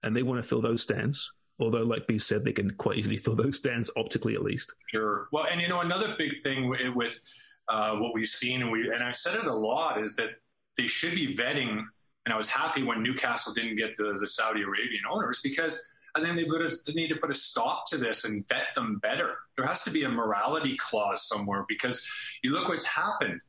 And 0.03 0.17
they 0.17 0.23
want 0.23 0.43
to 0.43 0.49
fill 0.49 0.61
those 0.61 0.83
stands. 0.83 1.31
Although, 1.59 1.83
like 1.83 2.07
B 2.07 2.19
said, 2.19 2.45
they 2.45 2.53
can 2.53 2.71
quite 2.71 2.97
easily 2.97 3.19
fill 3.19 3.37
those 3.37 3.59
stands 3.59 3.91
optically, 3.97 4.35
at 4.35 4.43
least. 4.43 4.75
Sure. 4.91 5.29
Well, 5.31 5.47
and 5.50 5.61
you 5.61 5.69
know, 5.69 5.81
another 5.81 6.15
big 6.17 6.33
thing 6.39 6.69
with 6.95 7.21
uh, 7.69 7.97
what 7.97 8.15
we've 8.15 8.27
seen, 8.27 8.62
and 8.62 8.71
we 8.71 8.91
and 8.91 9.03
I've 9.03 9.17
said 9.17 9.35
it 9.35 9.47
a 9.47 9.53
lot, 9.53 10.00
is 10.00 10.17
that 10.17 10.31
they 10.77 10.87
should 10.87 11.15
be 11.15 11.37
vetting. 11.37 11.85
And 12.27 12.35
I 12.35 12.37
was 12.37 12.49
happy 12.49 12.83
when 12.83 13.03
Newcastle 13.03 13.53
didn't 13.53 13.77
get 13.77 13.97
the, 13.97 14.17
the 14.19 14.27
Saudi 14.27 14.62
Arabian 14.62 15.03
owners 15.11 15.41
because 15.43 15.85
and 16.17 16.25
then 16.25 16.37
they, 16.37 16.45
they 16.45 16.93
need 16.93 17.09
to 17.09 17.17
put 17.17 17.31
a 17.31 17.35
stop 17.35 17.87
to 17.87 17.97
this 17.97 18.25
and 18.25 18.47
vet 18.49 18.75
them 18.75 18.99
better. 18.99 19.37
There 19.57 19.67
has 19.67 19.83
to 19.85 19.91
be 19.91 20.05
a 20.05 20.09
morality 20.09 20.77
clause 20.77 21.27
somewhere 21.29 21.65
because 21.69 22.07
you 22.43 22.53
look 22.53 22.69
what's 22.69 22.87
happened. 22.87 23.41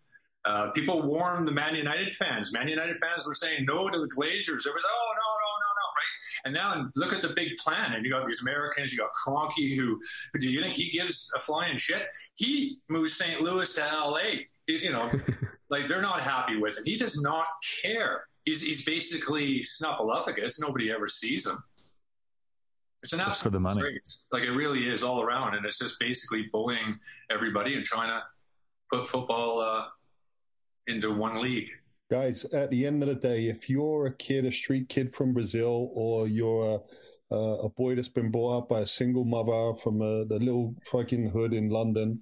Uh, 0.44 0.72
people 0.72 1.04
warned 1.04 1.48
the 1.48 1.52
Man 1.52 1.76
United 1.76 2.16
fans. 2.16 2.52
Man 2.52 2.68
United 2.68 2.98
fans 2.98 3.28
were 3.28 3.34
saying 3.34 3.66
no 3.66 3.90
to 3.90 4.00
the 4.00 4.08
Glazers. 4.08 4.66
It 4.66 4.74
was, 4.74 4.84
oh, 4.86 5.14
no, 5.14 5.30
no, 5.38 5.52
no, 5.62 5.70
no, 5.78 5.86
right? 5.98 6.46
And 6.46 6.54
now 6.54 6.90
look 6.96 7.14
at 7.14 7.22
the 7.22 7.34
big 7.36 7.56
plan. 7.58 7.94
And 7.94 8.04
you 8.04 8.12
got 8.12 8.26
these 8.26 8.42
Americans, 8.42 8.92
you 8.92 8.98
got 8.98 9.12
Kroenke, 9.14 9.76
who, 9.76 10.00
do 10.40 10.50
you 10.50 10.62
think 10.62 10.74
he 10.74 10.90
gives 10.90 11.32
a 11.36 11.40
flying 11.40 11.78
shit? 11.78 12.04
He 12.36 12.80
moves 12.90 13.14
St. 13.14 13.42
Louis 13.42 13.74
to 13.76 13.82
LA. 13.82 14.22
You 14.68 14.92
know, 14.92 15.12
like 15.70 15.88
they're 15.88 16.02
not 16.02 16.22
happy 16.22 16.58
with 16.58 16.80
it. 16.80 16.86
He 16.86 16.98
does 16.98 17.22
not 17.22 17.46
care. 17.84 18.26
He's, 18.46 18.66
he's 18.66 18.84
basically 18.84 19.60
snuffleupagus. 19.60 20.60
Nobody 20.60 20.92
ever 20.92 21.08
sees 21.08 21.46
him. 21.46 21.58
It's 23.04 23.14
an 23.14 23.20
absolute 23.20 23.44
for 23.44 23.50
the 23.50 23.60
money. 23.60 23.82
Like 24.32 24.44
it 24.44 24.52
really 24.52 24.88
is 24.88 25.04
all 25.04 25.22
around, 25.22 25.56
and 25.56 25.66
it's 25.66 25.80
just 25.80 26.00
basically 26.00 26.50
bullying 26.52 27.00
everybody 27.32 27.76
and 27.76 27.84
trying 27.84 28.10
to 28.10 28.24
put 28.92 29.08
football 29.08 29.60
uh, 29.60 29.86
into 30.92 31.12
one 31.12 31.42
league. 31.42 31.70
Guys, 32.10 32.46
at 32.54 32.70
the 32.70 32.86
end 32.86 33.02
of 33.02 33.10
the 33.10 33.16
day, 33.16 33.48
if 33.48 33.70
you're 33.70 34.08
a 34.08 34.14
kid, 34.14 34.46
a 34.46 34.52
street 34.52 34.90
kid 34.90 35.14
from 35.14 35.34
Brazil, 35.34 35.92
or 35.94 36.28
you're 36.28 36.82
a, 37.32 37.36
a 37.36 37.70
boy 37.70 37.96
that's 37.96 38.10
been 38.10 38.30
brought 38.30 38.58
up 38.58 38.70
by 38.70 38.82
a 38.82 38.88
single 38.88 39.24
mother 39.24 39.74
from 39.82 40.02
a, 40.02 40.26
the 40.26 40.38
little 40.40 40.76
fucking 40.92 41.30
hood 41.30 41.54
in 41.54 41.70
London, 41.70 42.20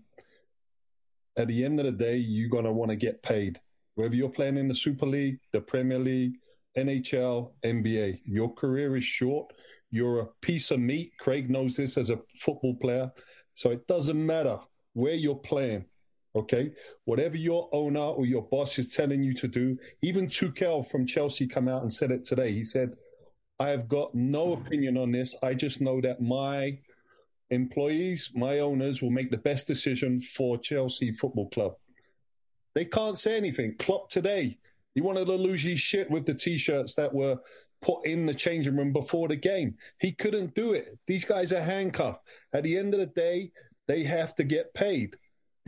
at 1.37 1.47
the 1.47 1.65
end 1.65 1.79
of 1.79 1.85
the 1.85 1.91
day, 1.91 2.17
you're 2.17 2.49
going 2.49 2.65
to 2.65 2.71
want 2.71 2.91
to 2.91 2.97
get 2.97 3.23
paid. 3.23 3.59
Whether 3.95 4.15
you're 4.15 4.29
playing 4.29 4.57
in 4.57 4.67
the 4.67 4.75
Super 4.75 5.05
League, 5.05 5.39
the 5.51 5.61
Premier 5.61 5.99
League, 5.99 6.33
NHL, 6.77 7.51
NBA, 7.63 8.21
your 8.25 8.53
career 8.53 8.95
is 8.95 9.03
short. 9.03 9.53
You're 9.89 10.19
a 10.19 10.27
piece 10.41 10.71
of 10.71 10.79
meat. 10.79 11.13
Craig 11.19 11.49
knows 11.49 11.75
this 11.75 11.97
as 11.97 12.09
a 12.09 12.19
football 12.35 12.75
player. 12.75 13.11
So 13.55 13.71
it 13.71 13.87
doesn't 13.87 14.23
matter 14.23 14.59
where 14.93 15.15
you're 15.15 15.35
playing. 15.35 15.85
Okay, 16.35 16.71
whatever 17.05 17.37
your 17.37 17.69
owner 17.71 17.99
or 17.99 18.25
your 18.25 18.43
boss 18.43 18.77
is 18.77 18.93
telling 18.93 19.23
you 19.23 19.33
to 19.33 19.47
do. 19.47 19.77
Even 20.03 20.27
Tuchel 20.27 20.87
from 20.87 21.07
Chelsea 21.07 21.47
come 21.47 21.67
out 21.67 21.81
and 21.81 21.91
said 21.91 22.11
it 22.11 22.23
today. 22.23 22.51
He 22.51 22.63
said, 22.63 22.95
"I 23.57 23.69
have 23.69 23.87
got 23.87 24.13
no 24.13 24.53
opinion 24.53 24.95
on 24.95 25.11
this. 25.11 25.35
I 25.41 25.55
just 25.55 25.81
know 25.81 26.01
that 26.01 26.21
my 26.21 26.79
employees, 27.49 28.29
my 28.35 28.59
owners, 28.59 29.01
will 29.01 29.09
make 29.09 29.31
the 29.31 29.37
best 29.37 29.65
decision 29.65 30.19
for 30.19 30.57
Chelsea 30.59 31.11
Football 31.11 31.49
Club." 31.49 31.75
They 32.75 32.85
can't 32.85 33.17
say 33.17 33.35
anything. 33.35 33.75
Klopp 33.77 34.11
today, 34.11 34.59
he 34.93 35.01
wanted 35.01 35.25
to 35.25 35.33
lose 35.33 35.63
his 35.63 35.79
shit 35.79 36.11
with 36.11 36.27
the 36.27 36.35
t-shirts 36.35 36.93
that 36.93 37.11
were 37.11 37.39
put 37.81 38.05
in 38.05 38.27
the 38.27 38.33
changing 38.35 38.77
room 38.77 38.93
before 38.93 39.27
the 39.27 39.35
game. 39.35 39.75
He 39.99 40.11
couldn't 40.11 40.53
do 40.53 40.73
it. 40.73 40.99
These 41.07 41.25
guys 41.25 41.51
are 41.51 41.61
handcuffed. 41.61 42.21
At 42.53 42.63
the 42.63 42.77
end 42.77 42.93
of 42.93 42.99
the 42.99 43.07
day, 43.07 43.51
they 43.87 44.03
have 44.03 44.35
to 44.35 44.43
get 44.43 44.73
paid. 44.75 45.15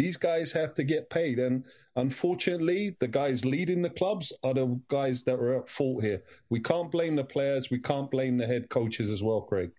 These 0.01 0.17
guys 0.17 0.51
have 0.53 0.73
to 0.73 0.83
get 0.83 1.11
paid. 1.11 1.37
And 1.37 1.63
unfortunately, 1.95 2.97
the 2.99 3.07
guys 3.07 3.45
leading 3.45 3.83
the 3.83 3.91
clubs 3.91 4.33
are 4.41 4.55
the 4.55 4.81
guys 4.87 5.23
that 5.25 5.35
are 5.35 5.59
at 5.59 5.69
fault 5.69 6.03
here. 6.03 6.23
We 6.49 6.59
can't 6.59 6.91
blame 6.91 7.15
the 7.15 7.23
players. 7.23 7.69
We 7.69 7.77
can't 7.77 8.09
blame 8.09 8.35
the 8.35 8.47
head 8.47 8.67
coaches 8.69 9.11
as 9.11 9.21
well, 9.21 9.41
Craig. 9.41 9.69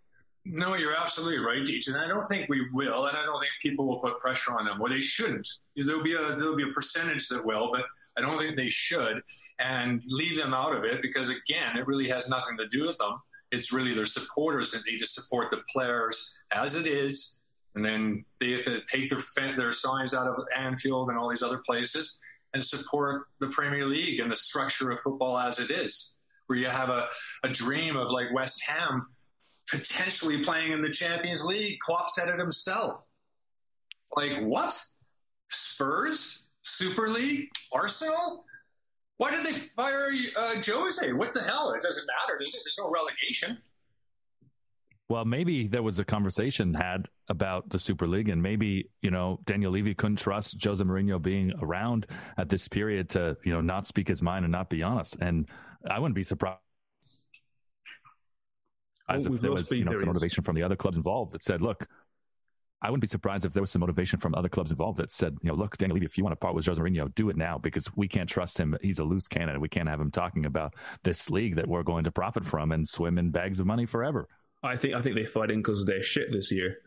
No, 0.45 0.77
you're 0.77 0.95
absolutely 0.95 1.45
right, 1.45 1.59
Deej, 1.59 1.89
and 1.89 1.97
I 1.97 2.07
don't 2.07 2.23
think 2.23 2.49
we 2.49 2.69
will, 2.73 3.07
and 3.07 3.17
I 3.17 3.25
don't 3.25 3.41
think 3.41 3.51
people 3.61 3.85
will 3.89 3.99
put 3.99 4.21
pressure 4.21 4.57
on 4.57 4.65
them. 4.65 4.79
Well, 4.79 4.93
they 4.93 5.01
shouldn't. 5.01 5.49
There'll 5.75 6.05
be 6.05 6.15
a 6.15 6.37
there'll 6.37 6.57
be 6.57 6.71
a 6.71 6.73
percentage 6.73 7.29
that 7.29 7.45
will, 7.45 7.73
but 7.73 7.85
I 8.17 8.21
don't 8.21 8.39
think 8.39 8.57
they 8.57 8.69
should, 8.69 9.21
and 9.59 10.03
leave 10.07 10.37
them 10.37 10.55
out 10.55 10.77
of 10.77 10.85
it 10.85 11.03
because 11.03 11.31
again, 11.31 11.77
it 11.77 11.89
really 11.89 12.09
has 12.09 12.29
nothing 12.29 12.57
to 12.59 12.69
do 12.69 12.87
with 12.87 12.99
them. 12.99 13.19
It's 13.51 13.73
really 13.73 13.93
their 13.93 14.07
supporters 14.07 14.71
that 14.71 14.87
need 14.87 14.99
to 14.99 15.07
support 15.07 15.51
the 15.51 15.63
players 15.73 16.33
as 16.53 16.77
it 16.77 16.87
is 16.87 17.42
and 17.75 17.85
then 17.85 18.25
they 18.41 18.53
have 18.53 18.65
to 18.65 18.81
take 18.87 19.11
their 19.11 19.57
their 19.57 19.73
signs 19.73 20.15
out 20.15 20.27
of 20.27 20.37
Anfield 20.57 21.09
and 21.09 21.19
all 21.19 21.29
these 21.29 21.43
other 21.43 21.59
places 21.59 22.19
and 22.55 22.65
support 22.65 23.27
the 23.41 23.49
Premier 23.49 23.87
League 23.87 24.21
and 24.21 24.31
the 24.31 24.37
structure 24.37 24.91
of 24.91 25.01
football 25.01 25.39
as 25.39 25.59
it 25.59 25.71
is, 25.71 26.19
where 26.47 26.59
you 26.59 26.67
have 26.67 26.91
a, 26.91 27.09
a 27.45 27.49
dream 27.49 27.97
of 27.97 28.11
like 28.11 28.33
West 28.35 28.63
Ham 28.69 29.07
potentially 29.71 30.43
playing 30.43 30.73
in 30.73 30.83
the 30.83 30.91
Champions 30.91 31.45
League. 31.45 31.79
Klopp 31.79 32.11
said 32.11 32.29
it 32.29 32.39
himself. 32.39 33.05
Like 34.17 34.43
what? 34.43 34.79
Spurs, 35.49 36.45
Super 36.63 37.09
League, 37.09 37.49
Arsenal. 37.73 38.45
Why 39.17 39.31
did 39.31 39.47
they 39.47 39.53
fire 39.53 40.11
uh, 40.37 40.55
Jose? 40.67 41.13
What 41.13 41.33
the 41.33 41.43
hell? 41.43 41.73
It 41.73 41.83
doesn't 41.83 42.07
matter. 42.07 42.37
There's, 42.39 42.53
there's 42.53 42.79
no 42.79 42.91
relegation. 42.91 43.59
Well, 45.13 45.27
maybe 45.27 45.69
there 45.69 45.83
was 45.83 45.99
a 45.99 46.07
conversation 46.07 46.73
had 46.73 47.07
about 47.29 47.69
the 47.69 47.79
Super 47.79 48.07
League, 48.07 48.31
and 48.31 48.43
maybe 48.43 48.89
you 49.03 49.11
know 49.11 49.41
Daniel 49.45 49.71
Levy 49.71 49.95
couldn't 49.95 50.17
trust 50.17 50.57
Jose 50.65 50.83
Mourinho 50.83 51.21
being 51.21 51.53
around 51.61 52.07
at 52.39 52.49
this 52.49 52.67
period 52.67 53.11
to 53.11 53.37
you 53.45 53.53
know 53.53 53.61
not 53.61 53.87
speak 53.87 54.09
his 54.09 54.23
mind 54.23 54.47
and 54.47 54.53
not 54.53 54.71
be 54.71 54.83
honest. 54.83 55.19
And 55.21 55.51
I 55.87 55.99
wouldn't 55.99 56.15
be 56.15 56.23
surprised 56.23 56.61
as 59.07 59.27
if 59.27 59.39
there 59.43 59.53
was 59.53 59.71
you 59.71 59.85
know 59.85 59.93
some 59.93 60.07
motivation 60.07 60.45
from 60.45 60.57
the 60.57 60.63
other 60.63 60.77
clubs 60.77 60.97
involved 60.97 61.33
that 61.33 61.45
said, 61.45 61.61
"Look, 61.61 61.87
I 62.81 62.89
wouldn't 62.89 63.03
be 63.03 63.07
surprised 63.07 63.45
if 63.45 63.53
there 63.53 63.63
was 63.63 63.71
some 63.71 63.81
motivation 63.81 64.19
from 64.19 64.35
other 64.35 64.49
clubs 64.49 64.71
involved 64.71 64.99
that 64.99 65.13
said, 65.13 65.37
you 65.43 65.51
know, 65.51 65.55
look, 65.55 65.77
Daniel 65.77 65.97
Levy, 65.97 66.07
if 66.07 66.17
you 66.17 66.25
want 66.25 66.33
to 66.33 66.37
part 66.37 66.55
with 66.55 66.65
Jose 66.65 66.81
Mourinho, 66.81 67.15
do 67.15 67.29
it 67.29 67.37
now 67.37 67.59
because 67.59 67.87
we 67.95 68.09
can't 68.09 68.31
trust 68.31 68.57
him. 68.57 68.79
He's 68.81 68.99
a 68.99 69.05
loose 69.05 69.29
cannon. 69.29 69.61
We 69.61 69.69
can't 69.69 69.91
have 69.91 70.01
him 70.01 70.11
talking 70.11 70.47
about 70.47 70.73
this 71.03 71.29
league 71.29 71.57
that 71.57 71.69
we're 71.69 71.83
going 71.83 72.05
to 72.05 72.11
profit 72.11 72.47
from 72.47 72.73
and 72.73 72.89
swim 72.89 73.19
in 73.19 73.31
bags 73.31 73.61
of 73.61 73.67
money 73.67 73.85
forever." 73.85 74.27
I 74.63 74.77
think 74.77 74.95
I 74.95 75.01
think 75.01 75.17
they're 75.17 75.25
fighting 75.25 75.59
because 75.59 75.85
they're 75.85 76.03
shit 76.03 76.31
this 76.33 76.53
year. 76.53 76.79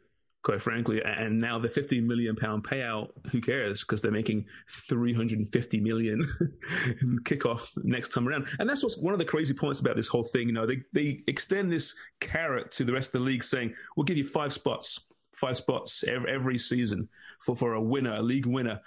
quite 0.46 0.62
frankly. 0.62 1.02
And 1.04 1.42
now 1.42 1.58
the 1.60 1.68
50 1.68 2.02
million 2.02 2.36
pound 2.36 2.64
payout, 2.64 3.10
who 3.32 3.42
cares? 3.42 3.82
Because 3.82 4.02
they're 4.02 4.12
making 4.12 4.46
350 4.70 5.80
million 5.82 6.22
kickoff 7.24 7.76
next 7.84 8.10
time 8.14 8.28
around. 8.30 8.48
And 8.60 8.70
that's 8.70 8.84
what's 8.84 8.98
one 8.98 9.14
of 9.14 9.20
the 9.20 9.26
crazy 9.26 9.56
points 9.56 9.80
about 9.80 9.96
this 9.96 10.08
whole 10.08 10.24
thing. 10.24 10.48
You 10.48 10.54
know, 10.54 10.68
they, 10.68 10.84
they 10.94 11.22
extend 11.28 11.72
this 11.72 11.96
carrot 12.20 12.72
to 12.74 12.84
the 12.84 12.94
rest 12.94 13.14
of 13.16 13.22
the 13.22 13.26
league 13.26 13.44
saying, 13.44 13.74
we'll 13.98 14.04
give 14.06 14.18
you 14.18 14.24
five 14.24 14.54
spots, 14.54 15.02
five 15.34 15.58
spots 15.58 16.04
every, 16.08 16.32
every 16.32 16.58
season 16.60 17.10
for, 17.40 17.56
for 17.56 17.74
a 17.74 17.82
winner, 17.82 18.14
a 18.14 18.22
league 18.22 18.46
winner. 18.46 18.80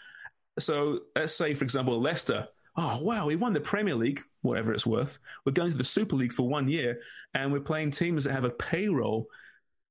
So 0.61 1.00
let's 1.16 1.35
say, 1.35 1.54
for 1.54 1.64
example, 1.64 2.00
Leicester 2.00 2.47
oh 2.79 3.01
wow, 3.03 3.27
we 3.27 3.37
won 3.37 3.53
the 3.53 3.61
Premier 3.61 3.97
League, 3.97 4.23
whatever 4.43 4.73
it's 4.73 4.87
worth. 4.87 5.19
We're 5.45 5.53
going 5.53 5.73
to 5.73 5.77
the 5.77 5.85
Super 5.85 6.15
League 6.15 6.33
for 6.33 6.49
one 6.49 6.69
year, 6.69 7.01
and 7.35 7.53
we're 7.53 7.61
playing 7.61 7.91
teams 7.91 8.25
that 8.25 8.33
have 8.33 8.45
a 8.45 8.51
payroll 8.51 9.27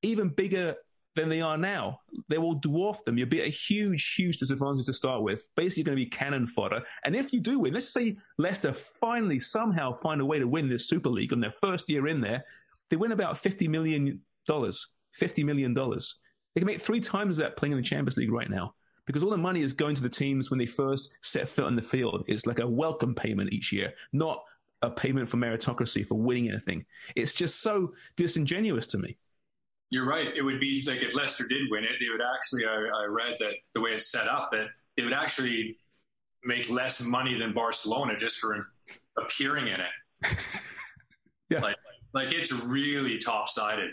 even 0.02 0.30
bigger 0.30 0.74
than 1.14 1.28
they 1.28 1.42
are 1.42 1.58
now. 1.58 2.00
They 2.30 2.38
will 2.38 2.62
dwarf 2.62 3.04
them. 3.04 3.18
You'll 3.18 3.28
be 3.28 3.42
at 3.42 3.48
a 3.48 3.52
huge, 3.52 4.14
huge 4.16 4.38
disadvantage 4.38 4.86
to 4.86 4.94
start 4.94 5.22
with. 5.22 5.50
Basically, 5.58 5.82
you're 5.82 5.96
going 5.96 5.98
to 5.98 6.06
be 6.06 6.10
cannon 6.10 6.48
fodder. 6.48 6.82
And 7.04 7.16
if 7.16 7.34
you 7.34 7.42
do 7.42 7.60
win, 7.60 7.74
let's 7.74 7.92
say 7.92 8.16
Leicester 8.38 8.72
finally 8.72 9.40
somehow 9.40 9.92
find 9.92 10.22
a 10.22 10.26
way 10.26 10.40
to 10.40 10.48
win 10.48 10.70
this 10.70 10.88
Super 10.88 11.10
League 11.10 11.34
on 11.34 11.42
their 11.42 11.52
first 11.52 11.90
year 11.90 12.08
in 12.08 12.22
there, 12.22 12.46
they 12.90 12.96
win 12.96 13.12
about 13.12 13.38
fifty 13.38 13.68
million 13.68 14.22
dollars. 14.48 14.88
Fifty 15.14 15.44
million 15.44 15.74
dollars. 15.74 16.16
They 16.56 16.62
can 16.62 16.68
make 16.68 16.82
three 16.82 17.02
times 17.02 17.38
that 17.38 17.58
playing 17.58 17.74
in 17.74 17.80
the 17.80 17.84
Champions 17.84 18.18
League 18.18 18.32
right 18.32 18.50
now 18.50 18.76
because 19.08 19.24
all 19.24 19.32
the 19.32 19.38
money 19.38 19.62
is 19.62 19.74
going 19.74 19.96
to 19.96 20.02
the 20.02 20.10
teams 20.10 20.52
when 20.52 20.60
they 20.60 20.66
first 20.68 21.12
set 21.24 21.50
foot 21.50 21.66
on 21.66 21.76
the 21.76 21.82
field. 21.82 22.24
It's 22.28 22.46
like 22.46 22.60
a 22.60 22.68
welcome 22.68 23.16
payment 23.16 23.52
each 23.52 23.72
year, 23.72 23.94
not 24.14 24.44
a 24.84 24.92
payment 24.92 25.28
for 25.28 25.38
meritocracy 25.38 26.06
for 26.06 26.16
winning 26.16 26.50
anything. 26.50 26.86
It's 27.16 27.34
just 27.34 27.62
so 27.62 27.94
disingenuous 28.18 28.86
to 28.88 29.00
me. 29.00 29.18
You're 29.90 30.06
right. 30.06 30.28
It 30.36 30.44
would 30.44 30.60
be 30.60 30.84
like 30.86 31.02
if 31.02 31.16
Leicester 31.16 31.46
did 31.48 31.72
win 31.72 31.86
it, 31.86 31.92
they 32.00 32.10
would 32.12 32.22
actually. 32.22 32.66
I, 32.66 32.76
I 32.76 33.06
read 33.06 33.38
that 33.40 33.54
the 33.74 33.80
way 33.80 33.92
it's 33.92 34.12
set 34.12 34.28
up, 34.28 34.50
that 34.52 34.68
it 34.98 35.04
would 35.04 35.14
actually 35.14 35.78
make 36.44 36.70
less 36.70 37.02
money 37.02 37.40
than 37.40 37.54
Barcelona 37.54 38.18
just 38.18 38.38
for 38.38 38.70
appearing 39.18 39.68
in 39.68 39.80
it. 39.80 40.38
yeah, 41.50 41.60
like 41.60 41.78
like 42.14 42.34
it's 42.34 42.52
really 42.52 43.18
top 43.18 43.48
sided. 43.48 43.92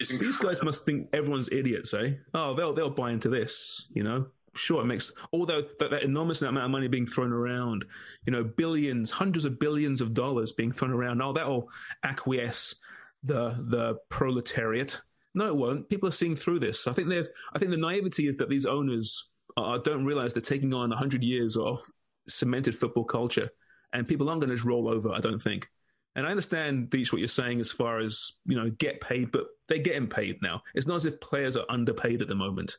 These 0.00 0.38
guys 0.38 0.62
must 0.62 0.84
think 0.86 1.10
everyone's 1.12 1.50
idiots, 1.52 1.94
eh? 1.94 2.14
Oh, 2.34 2.54
they'll 2.54 2.72
they'll 2.72 2.90
buy 2.90 3.12
into 3.12 3.28
this, 3.28 3.88
you 3.94 4.02
know 4.02 4.26
sure 4.54 4.82
it 4.82 4.86
makes 4.86 5.12
although 5.32 5.62
that, 5.78 5.90
that 5.90 6.02
enormous 6.02 6.42
amount 6.42 6.64
of 6.64 6.70
money 6.70 6.88
being 6.88 7.06
thrown 7.06 7.32
around 7.32 7.84
you 8.24 8.32
know 8.32 8.42
billions 8.42 9.10
hundreds 9.10 9.44
of 9.44 9.58
billions 9.58 10.00
of 10.00 10.14
dollars 10.14 10.52
being 10.52 10.72
thrown 10.72 10.90
around 10.90 11.22
oh 11.22 11.32
that'll 11.32 11.68
acquiesce 12.02 12.74
the 13.22 13.54
the 13.68 13.96
proletariat 14.08 15.00
no 15.34 15.46
it 15.46 15.56
won't 15.56 15.88
people 15.88 16.08
are 16.08 16.12
seeing 16.12 16.34
through 16.34 16.58
this 16.58 16.86
i 16.86 16.92
think 16.92 17.08
they've 17.08 17.28
i 17.54 17.58
think 17.58 17.70
the 17.70 17.76
naivety 17.76 18.26
is 18.26 18.36
that 18.36 18.48
these 18.48 18.66
owners 18.66 19.30
uh, 19.56 19.78
don't 19.78 20.04
realize 20.04 20.32
they're 20.32 20.40
taking 20.40 20.72
on 20.72 20.90
100 20.90 21.22
years 21.22 21.56
of 21.56 21.80
cemented 22.28 22.74
football 22.74 23.04
culture 23.04 23.50
and 23.92 24.06
people 24.06 24.28
aren't 24.28 24.40
going 24.40 24.50
to 24.50 24.56
just 24.56 24.66
roll 24.66 24.88
over 24.88 25.12
i 25.12 25.20
don't 25.20 25.40
think 25.40 25.68
and 26.16 26.26
I 26.26 26.30
understand, 26.30 26.90
Deech, 26.90 27.12
what 27.12 27.20
you're 27.20 27.28
saying 27.28 27.60
as 27.60 27.70
far 27.70 27.98
as, 27.98 28.32
you 28.44 28.56
know, 28.56 28.70
get 28.70 29.00
paid, 29.00 29.30
but 29.30 29.46
they're 29.68 29.78
getting 29.78 30.08
paid 30.08 30.42
now. 30.42 30.62
It's 30.74 30.86
not 30.86 30.96
as 30.96 31.06
if 31.06 31.20
players 31.20 31.56
are 31.56 31.64
underpaid 31.68 32.20
at 32.20 32.28
the 32.28 32.34
moment, 32.34 32.78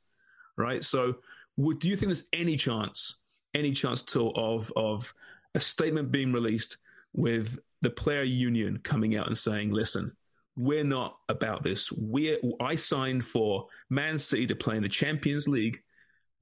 right? 0.58 0.84
So 0.84 1.16
would, 1.58 1.80
do 1.80 1.90
you 1.90 1.96
think 1.96 2.08
there's 2.10 2.28
any 2.34 2.58
chance, 2.58 3.20
any 3.54 3.72
chance 3.72 4.04
at 4.04 4.16
all 4.16 4.34
of 4.36 4.72
of 4.76 5.14
a 5.56 5.60
statement 5.60 6.12
being 6.12 6.32
released 6.32 6.78
with 7.14 7.60
the 7.82 7.90
player 7.90 8.24
union 8.24 8.80
coming 8.84 9.16
out 9.16 9.28
and 9.28 9.38
saying, 9.38 9.72
"Listen, 9.72 10.16
we're 10.56 10.84
not 10.84 11.18
about 11.30 11.64
this. 11.64 11.92
We 11.92 12.40
I 12.60 12.76
signed 12.76 13.26
for 13.26 13.68
Man 13.90 14.18
City 14.18 14.48
to 14.48 14.56
play 14.56 14.78
in 14.78 14.84
the 14.84 14.90
Champions 14.90 15.48
League." 15.48 15.82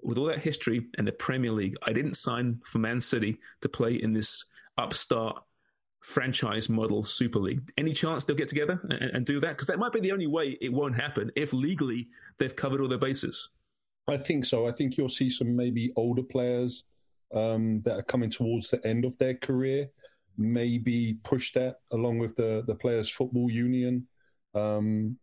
With 0.02 0.18
all 0.18 0.28
that 0.28 0.40
history 0.40 0.88
and 0.98 1.06
the 1.06 1.12
Premier 1.12 1.52
League, 1.52 1.76
I 1.84 1.92
didn't 1.92 2.14
sign 2.14 2.62
for 2.64 2.80
Man 2.80 3.02
City 3.02 3.38
to 3.60 3.68
play 3.68 3.96
in 3.96 4.12
this 4.12 4.46
upstart 4.78 5.44
franchise 6.02 6.70
model 6.70 7.04
Super 7.04 7.40
League. 7.40 7.70
Any 7.78 7.92
chance 7.92 8.24
they'll 8.24 8.36
get 8.36 8.48
together 8.48 8.80
and, 8.84 8.94
and 8.94 9.26
do 9.26 9.40
that? 9.42 9.50
Because 9.50 9.68
that 9.68 9.80
might 9.80 9.92
be 9.92 10.00
the 10.00 10.12
only 10.12 10.28
way 10.28 10.58
it 10.62 10.72
won't 10.72 10.96
happen 10.96 11.32
if 11.36 11.52
legally 11.52 12.08
they've 12.38 12.56
covered 12.56 12.82
all 12.82 12.88
their 12.88 12.98
bases. 12.98 13.50
I 14.10 14.18
think 14.18 14.46
so. 14.46 14.68
I 14.68 14.72
think 14.72 14.98
you'll 14.98 15.10
see 15.10 15.30
some 15.30 15.56
maybe 15.56 15.92
older 15.96 16.24
players 16.24 16.84
um, 17.34 17.82
that 17.84 17.98
are 17.98 18.04
coming 18.04 18.30
towards 18.30 18.70
the 18.70 18.86
end 18.86 19.06
of 19.06 19.18
their 19.18 19.36
career 19.36 19.90
maybe 20.40 21.18
push 21.24 21.52
that 21.52 21.82
along 21.92 22.18
with 22.18 22.36
the 22.36 22.64
the 22.66 22.74
players 22.74 23.10
football 23.10 23.52
union. 23.52 24.08
Um, 24.56 25.18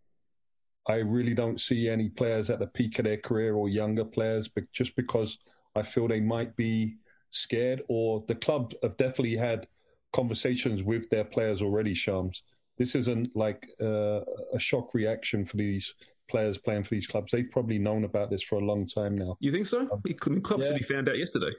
I 0.86 0.96
really 0.96 1.34
don't 1.34 1.60
see 1.60 1.88
any 1.88 2.10
players 2.10 2.48
at 2.48 2.60
the 2.60 2.68
peak 2.68 3.00
of 3.00 3.06
their 3.06 3.16
career 3.16 3.56
or 3.56 3.68
younger 3.68 4.04
players, 4.04 4.46
but 4.46 4.70
just 4.72 4.94
because 4.94 5.38
I 5.74 5.82
feel 5.82 6.06
they 6.06 6.20
might 6.20 6.54
be 6.54 6.96
scared, 7.32 7.82
or 7.88 8.24
the 8.28 8.36
club 8.36 8.72
have 8.82 8.96
definitely 8.96 9.36
had 9.36 9.66
conversations 10.12 10.84
with 10.84 11.10
their 11.10 11.24
players 11.24 11.60
already. 11.60 11.94
Shams, 11.94 12.42
this 12.78 12.94
isn't 12.94 13.34
like 13.34 13.66
uh, 13.80 14.20
a 14.52 14.58
shock 14.58 14.94
reaction 14.94 15.44
for 15.44 15.56
these 15.56 15.94
players 16.28 16.58
playing 16.58 16.84
for 16.84 16.94
these 16.94 17.06
clubs. 17.06 17.32
They've 17.32 17.50
probably 17.50 17.78
known 17.78 18.04
about 18.04 18.30
this 18.30 18.42
for 18.42 18.56
a 18.56 18.64
long 18.64 18.86
time 18.86 19.16
now. 19.16 19.36
You 19.40 19.52
think 19.52 19.66
so? 19.66 19.80
Um, 19.80 19.90
I 19.92 20.30
mean, 20.30 20.40
Klopp 20.40 20.60
yeah. 20.60 20.68
said 20.68 20.76
he 20.76 20.82
found 20.82 21.08
out 21.08 21.18
yesterday. 21.18 21.52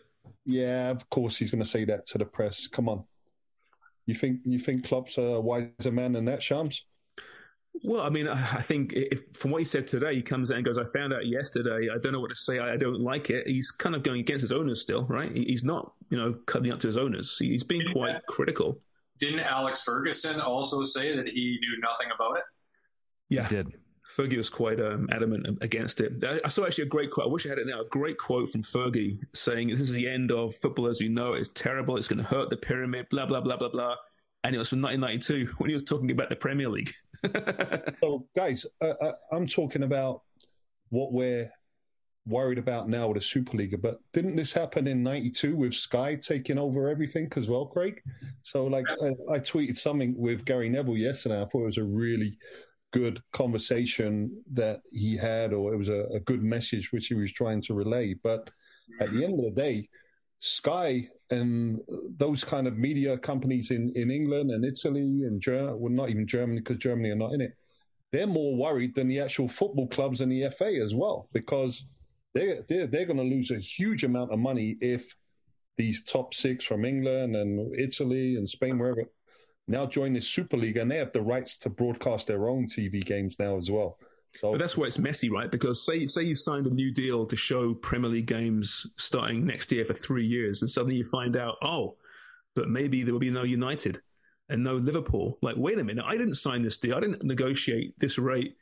Yeah, 0.45 0.89
of 0.89 1.09
course 1.09 1.37
he's 1.37 1.51
going 1.51 1.63
to 1.63 1.69
say 1.69 1.85
that 1.85 2.05
to 2.07 2.17
the 2.17 2.25
press. 2.25 2.67
Come 2.67 2.87
on, 2.89 3.03
you 4.05 4.15
think 4.15 4.39
you 4.45 4.59
think 4.59 4.85
Klopp's 4.85 5.17
a 5.17 5.39
wiser 5.39 5.91
man 5.91 6.13
than 6.13 6.25
that, 6.25 6.41
Shams? 6.41 6.85
Well, 7.83 8.01
I 8.01 8.09
mean, 8.09 8.27
I 8.27 8.61
think 8.61 8.93
if, 8.93 9.21
from 9.33 9.51
what 9.51 9.59
he 9.59 9.65
said 9.65 9.87
today, 9.87 10.15
he 10.15 10.21
comes 10.21 10.51
out 10.51 10.57
and 10.57 10.65
goes, 10.65 10.77
"I 10.77 10.83
found 10.85 11.13
out 11.13 11.27
yesterday. 11.27 11.89
I 11.93 11.97
don't 11.99 12.13
know 12.13 12.19
what 12.19 12.29
to 12.29 12.35
say. 12.35 12.59
I 12.59 12.77
don't 12.77 13.01
like 13.01 13.29
it." 13.29 13.47
He's 13.47 13.71
kind 13.71 13.95
of 13.95 14.03
going 14.03 14.21
against 14.21 14.41
his 14.41 14.51
owners 14.51 14.81
still, 14.81 15.05
right? 15.05 15.31
He's 15.31 15.63
not, 15.63 15.93
you 16.09 16.17
know, 16.17 16.35
cutting 16.45 16.71
up 16.71 16.79
to 16.79 16.87
his 16.87 16.97
owners. 16.97 17.37
He's 17.37 17.63
being 17.63 17.81
didn't 17.81 17.93
quite 17.93 18.13
that, 18.13 18.25
critical. 18.27 18.79
Didn't 19.19 19.41
Alex 19.41 19.83
Ferguson 19.83 20.39
also 20.39 20.83
say 20.83 21.15
that 21.15 21.27
he 21.27 21.57
knew 21.61 21.79
nothing 21.81 22.07
about 22.13 22.37
it? 22.37 22.43
Yeah, 23.29 23.47
he 23.47 23.55
did. 23.55 23.67
Fergie 24.15 24.37
was 24.37 24.49
quite 24.49 24.79
um, 24.79 25.07
adamant 25.11 25.57
against 25.61 25.99
it. 26.01 26.23
I 26.43 26.47
saw 26.49 26.65
actually 26.65 26.85
a 26.85 26.87
great 26.87 27.11
quote. 27.11 27.27
I 27.27 27.29
wish 27.29 27.45
I 27.45 27.49
had 27.49 27.57
it 27.57 27.67
now. 27.67 27.81
A 27.81 27.85
great 27.85 28.17
quote 28.17 28.49
from 28.49 28.63
Fergie 28.63 29.17
saying, 29.33 29.69
"This 29.69 29.81
is 29.81 29.91
the 29.91 30.07
end 30.07 30.31
of 30.31 30.55
football 30.55 30.87
as 30.87 31.01
we 31.01 31.09
know 31.09 31.33
it. 31.33 31.39
It's 31.39 31.49
terrible. 31.49 31.97
It's 31.97 32.07
going 32.07 32.23
to 32.23 32.25
hurt 32.25 32.49
the 32.49 32.57
pyramid. 32.57 33.07
Blah 33.09 33.25
blah 33.25 33.41
blah 33.41 33.57
blah 33.57 33.69
blah." 33.69 33.95
And 34.43 34.55
it 34.55 34.59
was 34.59 34.69
from 34.69 34.81
1992 34.81 35.53
when 35.57 35.69
he 35.69 35.73
was 35.73 35.83
talking 35.83 36.11
about 36.11 36.29
the 36.29 36.35
Premier 36.35 36.69
League. 36.69 36.91
so, 38.01 38.27
guys, 38.35 38.65
uh, 38.81 38.93
uh, 39.01 39.13
I'm 39.31 39.47
talking 39.47 39.83
about 39.83 40.21
what 40.89 41.11
we're 41.11 41.51
worried 42.25 42.57
about 42.57 42.87
now 42.87 43.07
with 43.07 43.17
the 43.17 43.23
Super 43.23 43.57
League. 43.57 43.81
But 43.81 43.99
didn't 44.13 44.37
this 44.37 44.53
happen 44.53 44.87
in 44.87 45.03
'92 45.03 45.55
with 45.55 45.73
Sky 45.73 46.15
taking 46.15 46.57
over 46.57 46.87
everything 46.87 47.29
as 47.35 47.49
well, 47.49 47.65
Craig? 47.65 48.01
So, 48.43 48.65
like, 48.65 48.85
I, 49.01 49.07
I 49.33 49.39
tweeted 49.39 49.77
something 49.77 50.15
with 50.17 50.45
Gary 50.45 50.69
Neville 50.69 50.97
yesterday. 50.97 51.41
I 51.41 51.45
thought 51.45 51.63
it 51.63 51.65
was 51.65 51.77
a 51.77 51.83
really 51.83 52.37
good 52.91 53.21
conversation 53.33 54.31
that 54.53 54.81
he 54.89 55.17
had, 55.17 55.53
or 55.53 55.73
it 55.73 55.77
was 55.77 55.89
a, 55.89 56.05
a, 56.13 56.19
good 56.21 56.41
message 56.41 56.91
which 56.91 57.07
he 57.07 57.13
was 57.13 57.31
trying 57.31 57.61
to 57.61 57.73
relay. 57.73 58.13
But 58.23 58.49
at 59.01 59.11
the 59.11 59.23
end 59.23 59.39
of 59.39 59.45
the 59.45 59.51
day, 59.51 59.89
Sky 60.39 61.09
and 61.29 61.79
those 62.17 62.43
kind 62.43 62.67
of 62.67 62.77
media 62.77 63.17
companies 63.17 63.71
in, 63.71 63.91
in 63.95 64.11
England 64.11 64.51
and 64.51 64.63
Italy 64.63 65.23
and 65.23 65.41
Germany, 65.41 65.77
well, 65.77 65.91
not 65.91 66.09
even 66.09 66.27
Germany 66.27 66.59
because 66.59 66.77
Germany 66.77 67.09
are 67.09 67.15
not 67.15 67.33
in 67.33 67.41
it, 67.41 67.53
they're 68.11 68.27
more 68.27 68.55
worried 68.55 68.95
than 68.95 69.07
the 69.07 69.19
actual 69.19 69.49
football 69.49 69.87
clubs 69.87 70.21
and 70.21 70.31
the 70.31 70.49
FA 70.51 70.79
as 70.83 70.95
well 70.95 71.27
because 71.33 71.85
they're, 72.33 72.61
they're, 72.69 72.87
they're 72.87 73.05
going 73.05 73.17
to 73.17 73.23
lose 73.23 73.51
a 73.51 73.59
huge 73.59 74.03
amount 74.03 74.31
of 74.31 74.39
money 74.39 74.77
if 74.79 75.13
these 75.77 76.03
top 76.03 76.33
six 76.33 76.65
from 76.65 76.85
England 76.85 77.35
and 77.35 77.75
Italy 77.77 78.35
and 78.35 78.47
Spain, 78.47 78.77
wherever, 78.77 79.03
now 79.67 79.85
join 79.85 80.13
the 80.13 80.21
Super 80.21 80.57
League, 80.57 80.77
and 80.77 80.89
they 80.89 80.97
have 80.97 81.11
the 81.11 81.21
rights 81.21 81.57
to 81.59 81.69
broadcast 81.69 82.27
their 82.27 82.47
own 82.47 82.67
TV 82.67 83.03
games 83.03 83.37
now 83.39 83.57
as 83.57 83.69
well. 83.69 83.97
So 84.33 84.51
but 84.51 84.59
that's 84.59 84.77
where 84.77 84.87
it's 84.87 84.99
messy, 84.99 85.29
right? 85.29 85.49
Because 85.49 85.85
say 85.85 86.05
say 86.05 86.23
you 86.23 86.35
signed 86.35 86.67
a 86.67 86.73
new 86.73 86.91
deal 86.91 87.25
to 87.25 87.35
show 87.35 87.73
Premier 87.73 88.09
League 88.09 88.27
games 88.27 88.85
starting 88.97 89.45
next 89.45 89.71
year 89.71 89.85
for 89.85 89.93
three 89.93 90.25
years, 90.25 90.61
and 90.61 90.69
suddenly 90.69 90.95
you 90.95 91.03
find 91.03 91.35
out, 91.35 91.55
oh, 91.61 91.95
but 92.55 92.69
maybe 92.69 93.03
there 93.03 93.13
will 93.13 93.19
be 93.19 93.31
no 93.31 93.43
United 93.43 93.99
and 94.49 94.63
no 94.63 94.75
Liverpool. 94.75 95.37
Like, 95.41 95.55
wait 95.57 95.79
a 95.79 95.83
minute, 95.83 96.05
I 96.07 96.17
didn't 96.17 96.35
sign 96.35 96.61
this 96.61 96.77
deal. 96.77 96.95
I 96.95 96.99
didn't 96.99 97.23
negotiate 97.23 97.97
this 97.99 98.17
rate 98.17 98.55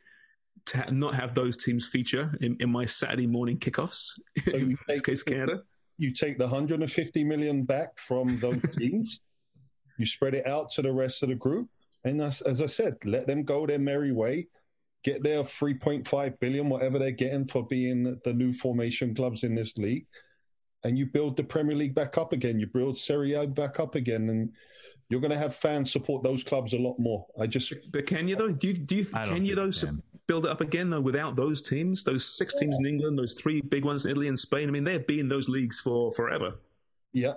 to 0.68 0.78
ha- 0.78 0.90
not 0.92 1.16
have 1.16 1.34
those 1.34 1.58
teams 1.58 1.86
feature 1.86 2.36
in, 2.42 2.58
in 2.60 2.72
my 2.72 2.86
Saturday 2.86 3.28
morning 3.28 3.58
kickoffs. 3.58 4.12
So 4.46 4.52
in 4.54 4.78
this 4.88 5.02
case, 5.02 5.24
Canada. 5.24 5.62
You 5.98 6.12
take 6.12 6.38
the 6.38 6.44
150 6.44 7.24
million 7.24 7.64
back 7.64 7.98
from 8.00 8.38
those 8.40 8.62
teams. 8.78 9.22
You 9.98 10.06
spread 10.06 10.34
it 10.34 10.48
out 10.48 10.72
to 10.72 10.82
the 10.82 10.92
rest 10.92 11.24
of 11.24 11.30
the 11.30 11.36
group, 11.36 11.70
and 12.04 12.22
as, 12.22 12.42
as 12.42 12.62
I 12.62 12.68
said, 12.68 12.98
let 13.06 13.28
them 13.28 13.44
go 13.44 13.66
their 13.66 13.80
merry 13.80 14.12
way. 14.12 14.48
Get 15.04 15.22
their 15.22 15.44
3.5 15.44 16.40
billion, 16.40 16.68
whatever 16.68 16.98
they're 16.98 17.12
getting 17.12 17.48
for 17.48 17.66
being 17.68 18.20
the 18.24 18.34
new 18.34 18.54
formation 18.54 19.14
clubs 19.14 19.44
in 19.44 19.54
this 19.54 19.78
league, 19.78 20.08
and 20.84 20.98
you 20.98 21.06
build 21.06 21.38
the 21.38 21.44
Premier 21.44 21.76
League 21.76 21.94
back 21.94 22.18
up 22.18 22.34
again. 22.34 22.60
You 22.60 22.68
build 22.68 22.98
Serie 22.98 23.34
A 23.34 23.46
back 23.46 23.80
up 23.80 23.96
again, 23.96 24.30
and 24.30 24.52
you're 25.10 25.22
going 25.22 25.32
to 25.32 25.38
have 25.38 25.56
fans 25.56 25.92
support 25.92 26.24
those 26.24 26.44
clubs 26.44 26.74
a 26.74 26.78
lot 26.78 26.98
more. 26.98 27.26
I 27.40 27.48
just, 27.48 27.74
but 27.92 28.08
can 28.08 28.28
you 28.28 28.36
though? 28.36 28.52
Do 28.52 28.70
you, 28.70 28.74
do 28.74 28.96
you 28.96 29.06
can 29.06 29.46
you 29.46 29.56
though? 29.56 29.72
Su- 29.72 30.02
build 30.28 30.46
it 30.46 30.52
up 30.52 30.62
again 30.62 30.90
though 30.90 31.02
without 31.02 31.36
those 31.36 31.62
teams, 31.62 32.04
those 32.04 32.26
six 32.26 32.56
teams 32.56 32.78
in 32.80 32.86
England, 32.86 33.18
those 33.18 33.34
three 33.34 33.62
big 33.62 33.86
ones 33.86 34.06
in 34.06 34.12
Italy 34.12 34.28
and 34.28 34.38
Spain. 34.38 34.68
I 34.68 34.72
mean, 34.72 34.84
they've 34.84 35.06
been 35.06 35.30
those 35.30 35.50
leagues 35.50 35.80
for 35.80 36.12
forever. 36.12 36.56
Yeah, 37.14 37.34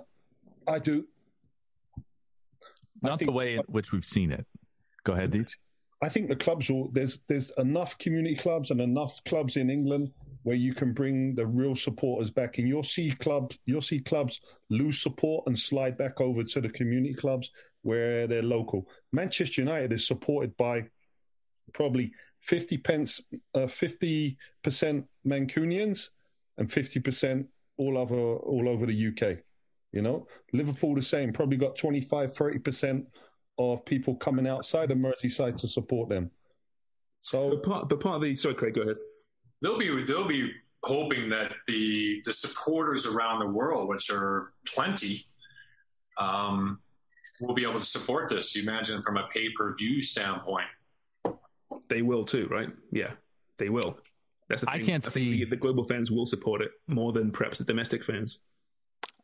I 0.67 0.79
do. 0.79 1.05
Not 3.01 3.19
the 3.19 3.31
way 3.31 3.55
in 3.55 3.63
which 3.67 3.91
we've 3.91 4.05
seen 4.05 4.31
it. 4.31 4.45
Go 5.03 5.13
ahead, 5.13 5.31
Deej. 5.31 5.55
I 6.01 6.09
think 6.09 6.29
the 6.29 6.35
clubs 6.35 6.69
will. 6.69 6.89
There's 6.91 7.19
there's 7.27 7.51
enough 7.57 7.97
community 7.97 8.35
clubs 8.35 8.71
and 8.71 8.79
enough 8.79 9.21
clubs 9.25 9.57
in 9.57 9.69
England 9.69 10.11
where 10.43 10.55
you 10.55 10.73
can 10.73 10.93
bring 10.93 11.35
the 11.35 11.45
real 11.45 11.75
supporters 11.75 12.31
back. 12.31 12.57
And 12.57 12.67
you'll 12.67 12.83
see 12.83 13.11
clubs, 13.11 13.57
you'll 13.65 13.81
see 13.81 13.99
clubs 13.99 14.39
lose 14.69 15.01
support 15.01 15.45
and 15.47 15.57
slide 15.57 15.97
back 15.97 16.21
over 16.21 16.43
to 16.43 16.61
the 16.61 16.69
community 16.69 17.13
clubs 17.13 17.51
where 17.81 18.27
they're 18.27 18.41
local. 18.41 18.87
Manchester 19.11 19.61
United 19.61 19.91
is 19.91 20.07
supported 20.07 20.55
by 20.57 20.85
probably 21.73 22.11
50 22.41 22.77
pence, 22.77 23.21
uh, 23.53 23.67
50% 23.67 24.37
Mancunians 25.27 26.09
and 26.57 26.69
50% 26.69 27.45
all 27.77 27.97
over, 27.97 28.15
all 28.15 28.69
over 28.69 28.85
the 28.85 29.07
UK. 29.07 29.39
You 29.91 30.01
know, 30.01 30.27
Liverpool 30.53 30.95
the 30.95 31.03
same, 31.03 31.33
probably 31.33 31.57
got 31.57 31.75
25, 31.75 32.33
30% 32.33 33.05
of 33.57 33.83
people 33.85 34.15
coming 34.15 34.47
outside 34.47 34.91
of 34.91 34.97
Merseyside 34.97 35.57
to 35.57 35.67
support 35.67 36.09
them. 36.09 36.29
So, 37.21 37.49
but 37.49 37.63
part, 37.63 37.89
but 37.89 37.99
part 37.99 38.15
of 38.17 38.21
the, 38.21 38.35
sorry, 38.35 38.55
Craig, 38.55 38.75
go 38.75 38.81
ahead. 38.81 38.97
They'll 39.61 39.77
be, 39.77 40.03
they'll 40.03 40.27
be 40.27 40.51
hoping 40.83 41.29
that 41.29 41.53
the, 41.67 42.21
the 42.23 42.33
supporters 42.33 43.05
around 43.07 43.39
the 43.39 43.47
world, 43.47 43.89
which 43.89 44.09
are 44.11 44.53
plenty, 44.65 45.25
um, 46.17 46.79
will 47.41 47.53
be 47.53 47.63
able 47.63 47.79
to 47.79 47.85
support 47.85 48.29
this. 48.29 48.55
You 48.55 48.63
imagine 48.63 49.01
from 49.01 49.17
a 49.17 49.27
pay 49.33 49.49
per 49.55 49.75
view 49.75 50.01
standpoint. 50.01 50.67
They 51.89 52.01
will 52.01 52.25
too, 52.25 52.47
right? 52.49 52.69
Yeah, 52.91 53.11
they 53.57 53.69
will. 53.69 53.97
That's 54.47 54.61
the 54.61 54.67
thing. 54.67 54.81
I 54.81 54.83
can't 54.83 55.05
I 55.05 55.09
see 55.09 55.43
the, 55.43 55.51
the 55.51 55.55
global 55.55 55.83
fans 55.83 56.11
will 56.11 56.25
support 56.25 56.61
it 56.61 56.71
more 56.87 57.11
than 57.11 57.31
perhaps 57.31 57.57
the 57.57 57.63
domestic 57.63 58.03
fans. 58.03 58.39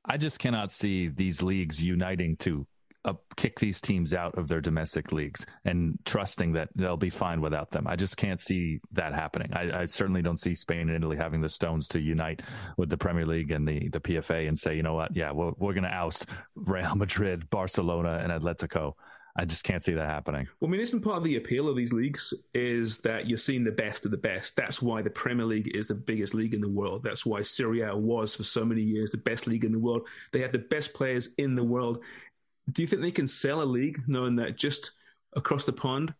I 0.05 0.17
just 0.17 0.39
cannot 0.39 0.71
see 0.71 1.07
these 1.07 1.41
leagues 1.41 1.83
uniting 1.83 2.37
to 2.37 2.67
uh, 3.05 3.13
kick 3.35 3.59
these 3.59 3.79
teams 3.79 4.13
out 4.13 4.35
of 4.35 4.47
their 4.47 4.61
domestic 4.61 5.11
leagues 5.11 5.45
and 5.63 5.97
trusting 6.05 6.53
that 6.53 6.69
they'll 6.75 6.97
be 6.97 7.11
fine 7.11 7.39
without 7.39 7.69
them. 7.69 7.85
I 7.87 7.95
just 7.95 8.17
can't 8.17 8.41
see 8.41 8.79
that 8.93 9.13
happening. 9.13 9.51
I, 9.53 9.81
I, 9.81 9.85
certainly 9.85 10.23
don't 10.23 10.39
see 10.39 10.55
Spain 10.55 10.89
and 10.89 10.95
Italy 10.95 11.15
having 11.15 11.39
the 11.39 11.49
stones 11.49 11.87
to 11.89 11.99
unite 11.99 12.41
with 12.77 12.89
the 12.89 12.97
Premier 12.97 13.25
League 13.25 13.51
and 13.51 13.67
the, 13.67 13.89
the 13.89 13.99
PFA 13.99 14.47
and 14.47 14.57
say, 14.57 14.75
you 14.75 14.81
know 14.81 14.95
what, 14.95 15.15
yeah, 15.15 15.31
we're, 15.31 15.51
we're 15.57 15.73
going 15.73 15.83
to 15.83 15.93
oust 15.93 16.25
Real 16.55 16.95
Madrid, 16.95 17.47
Barcelona, 17.51 18.19
and 18.23 18.31
Atletico. 18.31 18.93
I 19.37 19.43
just 19.43 19.65
can't 19.65 19.83
see 19.83 19.93
that 19.93 20.07
happening. 20.07 20.47
Well, 20.59 20.69
I 20.69 20.71
mean, 20.71 20.79
isn't 20.81 21.01
part 21.01 21.17
of 21.17 21.25
the 21.25 21.35
appeal 21.35 21.67
of 21.67 21.75
these 21.75 21.91
leagues 21.91 22.33
is 22.53 22.99
that 22.99 23.27
you're 23.27 23.37
seeing 23.37 23.65
the 23.65 23.71
best 23.71 24.05
of 24.05 24.11
the 24.11 24.17
best. 24.17 24.55
That's 24.55 24.81
why 24.81 25.01
the 25.01 25.09
Premier 25.09 25.45
League 25.45 25.75
is 25.75 25.89
the 25.89 25.95
biggest 25.95 26.33
league 26.33 26.53
in 26.53 26.61
the 26.61 26.69
world. 26.69 27.03
That's 27.03 27.25
why 27.25 27.41
Serie 27.41 27.81
A 27.81 27.95
was 27.95 28.33
for 28.33 28.43
so 28.43 28.63
many 28.63 28.81
years 28.81 29.11
the 29.11 29.17
best 29.17 29.45
league 29.45 29.65
in 29.65 29.73
the 29.73 29.79
world. 29.79 30.07
They 30.31 30.39
had 30.39 30.53
the 30.53 30.59
best 30.59 30.93
players 30.93 31.33
in 31.37 31.53
the 31.53 31.63
world. 31.63 32.01
Do 32.71 32.81
you 32.81 32.87
think 32.87 33.01
they 33.01 33.11
can 33.11 33.27
sell 33.27 33.61
a 33.61 33.65
league 33.65 34.01
knowing 34.07 34.37
that 34.37 34.57
just 34.57 34.91
across 35.35 35.65
the 35.65 35.73
pond, 35.73 36.13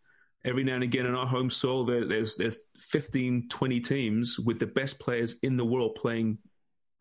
every 0.43 0.65
now 0.65 0.75
and 0.75 0.83
again 0.83 1.05
in 1.05 1.15
our 1.15 1.25
home 1.25 1.49
soil, 1.49 1.85
there, 1.85 2.05
there's 2.05 2.35
there's 2.35 2.59
15, 2.77 3.47
20 3.47 3.79
teams 3.79 4.39
with 4.39 4.59
the 4.59 4.67
best 4.67 4.99
players 4.99 5.37
in 5.41 5.55
the 5.55 5.65
world 5.65 5.95
playing 5.95 6.37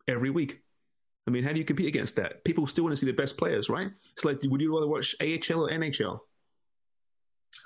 every 0.07 0.29
week? 0.29 0.61
I 1.27 1.31
mean, 1.31 1.43
how 1.43 1.51
do 1.51 1.59
you 1.59 1.65
compete 1.65 1.87
against 1.87 2.15
that? 2.17 2.43
People 2.43 2.67
still 2.67 2.83
want 2.83 2.93
to 2.93 2.97
see 2.99 3.05
the 3.05 3.13
best 3.13 3.37
players, 3.37 3.69
right? 3.69 3.89
It's 4.13 4.25
like, 4.25 4.39
would 4.43 4.61
you 4.61 4.73
rather 4.73 4.87
watch 4.87 5.15
AHL 5.19 5.65
or 5.65 5.71
NHL? 5.71 6.19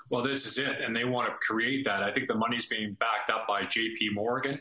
Well, 0.09 0.23
this 0.23 0.45
is 0.45 0.57
it, 0.57 0.81
and 0.81 0.95
they 0.95 1.05
want 1.05 1.27
to 1.27 1.35
create 1.35 1.85
that. 1.85 2.01
I 2.01 2.11
think 2.11 2.27
the 2.27 2.35
money's 2.35 2.67
being 2.67 2.93
backed 2.99 3.29
up 3.29 3.47
by 3.47 3.65
J.P. 3.65 4.11
Morgan, 4.13 4.59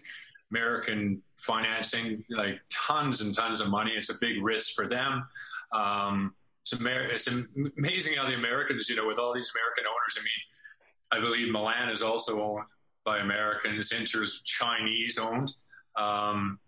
American 0.51 1.23
financing, 1.39 2.23
like 2.31 2.61
tons 2.71 3.21
and 3.21 3.35
tons 3.35 3.61
of 3.61 3.71
money. 3.71 3.93
It's 3.93 4.11
a 4.11 4.19
big 4.21 4.43
risk 4.43 4.75
for 4.75 4.87
them. 4.87 5.25
Um, 5.73 6.35
it's, 6.63 6.79
Amer- 6.79 7.09
it's 7.09 7.29
amazing 7.29 8.17
how 8.17 8.27
the 8.27 8.35
Americans, 8.35 8.91
you 8.91 8.97
know, 8.97 9.07
with 9.07 9.19
all 9.19 9.33
these 9.33 9.51
American 9.55 9.85
owners. 9.91 10.19
I 10.19 10.23
mean, 10.23 11.23
I 11.23 11.27
believe 11.27 11.53
Milan 11.53 11.89
is 11.89 12.03
also 12.03 12.43
owned 12.43 12.65
by 13.05 13.19
Americans. 13.19 13.93
Inter's 13.93 14.43
Chinese 14.43 15.19
owned. 15.19 15.55
Um, 15.97 16.59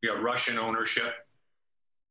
we 0.00 0.08
got 0.08 0.22
Russian 0.22 0.58
ownership 0.58 1.14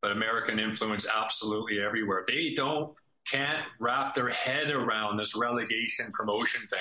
but 0.01 0.11
American 0.11 0.59
influence 0.59 1.05
absolutely 1.13 1.81
everywhere. 1.81 2.23
They 2.27 2.53
don't 2.53 2.95
can't 3.29 3.63
wrap 3.79 4.15
their 4.15 4.29
head 4.29 4.71
around 4.71 5.17
this 5.17 5.35
relegation 5.37 6.11
promotion 6.11 6.61
thing. 6.67 6.79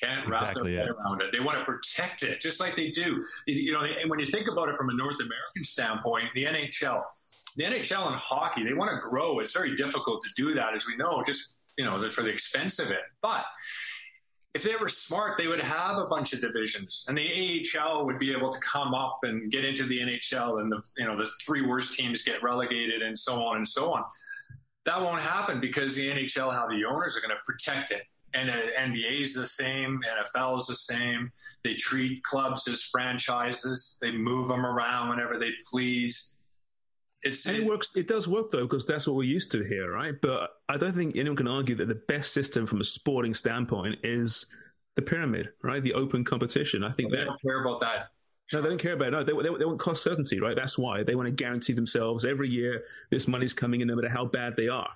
Can't 0.00 0.26
wrap 0.26 0.42
exactly 0.42 0.72
their 0.72 0.80
head 0.80 0.88
it. 0.88 0.96
around 0.98 1.22
it. 1.22 1.32
They 1.32 1.40
want 1.40 1.58
to 1.58 1.64
protect 1.64 2.24
it, 2.24 2.40
just 2.40 2.60
like 2.60 2.74
they 2.74 2.90
do. 2.90 3.24
You 3.46 3.72
know, 3.72 3.82
and 3.82 4.10
when 4.10 4.18
you 4.18 4.26
think 4.26 4.48
about 4.48 4.68
it 4.68 4.76
from 4.76 4.90
a 4.90 4.94
North 4.94 5.20
American 5.20 5.62
standpoint, 5.62 6.30
the 6.34 6.44
NHL, 6.44 7.02
the 7.56 7.64
NHL 7.64 8.08
and 8.08 8.16
hockey, 8.16 8.64
they 8.64 8.74
want 8.74 8.90
to 8.90 8.98
grow. 8.98 9.38
It's 9.38 9.52
very 9.52 9.76
difficult 9.76 10.20
to 10.22 10.28
do 10.36 10.52
that, 10.54 10.74
as 10.74 10.86
we 10.86 10.96
know, 10.96 11.22
just 11.24 11.56
you 11.78 11.84
know, 11.84 12.08
for 12.10 12.22
the 12.22 12.28
expense 12.28 12.78
of 12.78 12.90
it. 12.90 13.02
But 13.22 13.44
if 14.54 14.62
they 14.62 14.76
were 14.76 14.88
smart, 14.88 15.36
they 15.36 15.48
would 15.48 15.60
have 15.60 15.98
a 15.98 16.06
bunch 16.06 16.32
of 16.32 16.40
divisions, 16.40 17.04
and 17.08 17.18
the 17.18 17.64
AHL 17.76 18.06
would 18.06 18.18
be 18.18 18.32
able 18.32 18.50
to 18.50 18.58
come 18.60 18.94
up 18.94 19.18
and 19.24 19.50
get 19.50 19.64
into 19.64 19.84
the 19.84 19.98
NHL, 19.98 20.60
and 20.60 20.70
the 20.70 20.82
you 20.96 21.04
know 21.04 21.16
the 21.16 21.28
three 21.44 21.62
worst 21.62 21.98
teams 21.98 22.22
get 22.22 22.42
relegated, 22.42 23.02
and 23.02 23.18
so 23.18 23.44
on 23.44 23.56
and 23.56 23.66
so 23.66 23.92
on. 23.92 24.04
That 24.86 25.00
won't 25.00 25.20
happen 25.20 25.60
because 25.60 25.96
the 25.96 26.08
NHL, 26.08 26.52
how 26.52 26.68
the 26.68 26.84
owners 26.84 27.16
are 27.16 27.20
going 27.20 27.34
to 27.34 27.42
protect 27.44 27.90
it, 27.90 28.02
and 28.32 28.48
uh, 28.48 28.54
NBA 28.78 29.22
is 29.22 29.34
the 29.34 29.46
same, 29.46 30.00
NFL 30.08 30.60
is 30.60 30.66
the 30.66 30.76
same. 30.76 31.32
They 31.64 31.74
treat 31.74 32.22
clubs 32.22 32.68
as 32.68 32.82
franchises. 32.82 33.98
They 34.00 34.12
move 34.12 34.48
them 34.48 34.64
around 34.64 35.08
whenever 35.08 35.38
they 35.38 35.52
please. 35.70 36.33
It's, 37.24 37.46
and 37.46 37.56
it 37.56 37.64
works. 37.64 37.90
It 37.96 38.06
does 38.06 38.28
work 38.28 38.50
though, 38.50 38.62
because 38.62 38.86
that's 38.86 39.06
what 39.06 39.16
we're 39.16 39.22
used 39.22 39.50
to 39.52 39.62
here, 39.62 39.90
right? 39.90 40.14
But 40.20 40.50
I 40.68 40.76
don't 40.76 40.94
think 40.94 41.16
anyone 41.16 41.36
can 41.36 41.48
argue 41.48 41.74
that 41.76 41.88
the 41.88 41.94
best 41.94 42.32
system 42.32 42.66
from 42.66 42.80
a 42.80 42.84
sporting 42.84 43.32
standpoint 43.32 44.00
is 44.04 44.46
the 44.96 45.02
pyramid, 45.02 45.48
right? 45.62 45.82
The 45.82 45.94
open 45.94 46.24
competition. 46.24 46.84
I 46.84 46.90
think 46.90 47.10
they 47.10 47.24
don't 47.24 47.40
care 47.40 47.62
about 47.62 47.80
that. 47.80 48.08
No, 48.52 48.60
they 48.60 48.68
don't 48.68 48.78
care 48.78 48.92
about 48.92 49.08
it. 49.08 49.10
No, 49.12 49.24
they, 49.24 49.32
they, 49.32 49.58
they 49.58 49.64
want 49.64 49.80
cost 49.80 50.02
certainty, 50.02 50.38
right? 50.38 50.54
That's 50.54 50.76
why 50.76 51.02
they 51.02 51.14
want 51.14 51.26
to 51.26 51.32
guarantee 51.32 51.72
themselves 51.72 52.26
every 52.26 52.50
year 52.50 52.84
this 53.10 53.26
money's 53.26 53.54
coming 53.54 53.80
in, 53.80 53.88
no 53.88 53.96
matter 53.96 54.10
how 54.10 54.26
bad 54.26 54.54
they 54.54 54.68
are. 54.68 54.90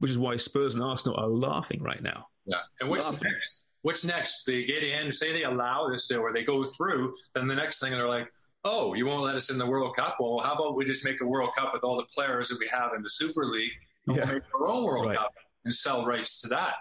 Which 0.00 0.10
is 0.10 0.18
why 0.18 0.36
Spurs 0.36 0.74
and 0.74 0.82
Arsenal 0.82 1.16
are 1.18 1.28
laughing 1.28 1.82
right 1.82 2.02
now. 2.02 2.26
Yeah, 2.46 2.56
and 2.80 2.90
what's 2.90 3.06
laughing. 3.06 3.30
next? 3.32 3.66
What's 3.82 4.04
next? 4.04 4.44
They 4.44 4.64
get 4.64 4.82
in, 4.82 5.12
say 5.12 5.32
they 5.32 5.44
allow 5.44 5.88
this 5.88 6.08
to, 6.08 6.18
or 6.18 6.32
they 6.32 6.42
go 6.42 6.64
through, 6.64 7.14
then 7.34 7.46
the 7.46 7.54
next 7.54 7.80
thing 7.80 7.92
they're 7.92 8.08
like, 8.08 8.28
oh, 8.64 8.94
you 8.94 9.06
won't 9.06 9.22
let 9.22 9.34
us 9.34 9.50
in 9.50 9.58
the 9.58 9.66
World 9.66 9.96
Cup? 9.96 10.16
Well, 10.20 10.38
how 10.38 10.54
about 10.54 10.76
we 10.76 10.84
just 10.84 11.04
make 11.04 11.20
a 11.20 11.26
World 11.26 11.50
Cup 11.56 11.72
with 11.72 11.84
all 11.84 11.96
the 11.96 12.06
players 12.14 12.48
that 12.48 12.58
we 12.58 12.68
have 12.68 12.92
in 12.94 13.02
the 13.02 13.10
Super 13.10 13.44
League 13.44 13.72
and 14.06 14.16
yeah. 14.16 14.24
we'll 14.24 14.34
make 14.34 14.42
our 14.54 14.66
own 14.68 14.84
World 14.84 15.06
right. 15.06 15.16
Cup 15.16 15.34
and 15.64 15.74
sell 15.74 16.04
rights 16.04 16.40
to 16.42 16.48
that? 16.48 16.74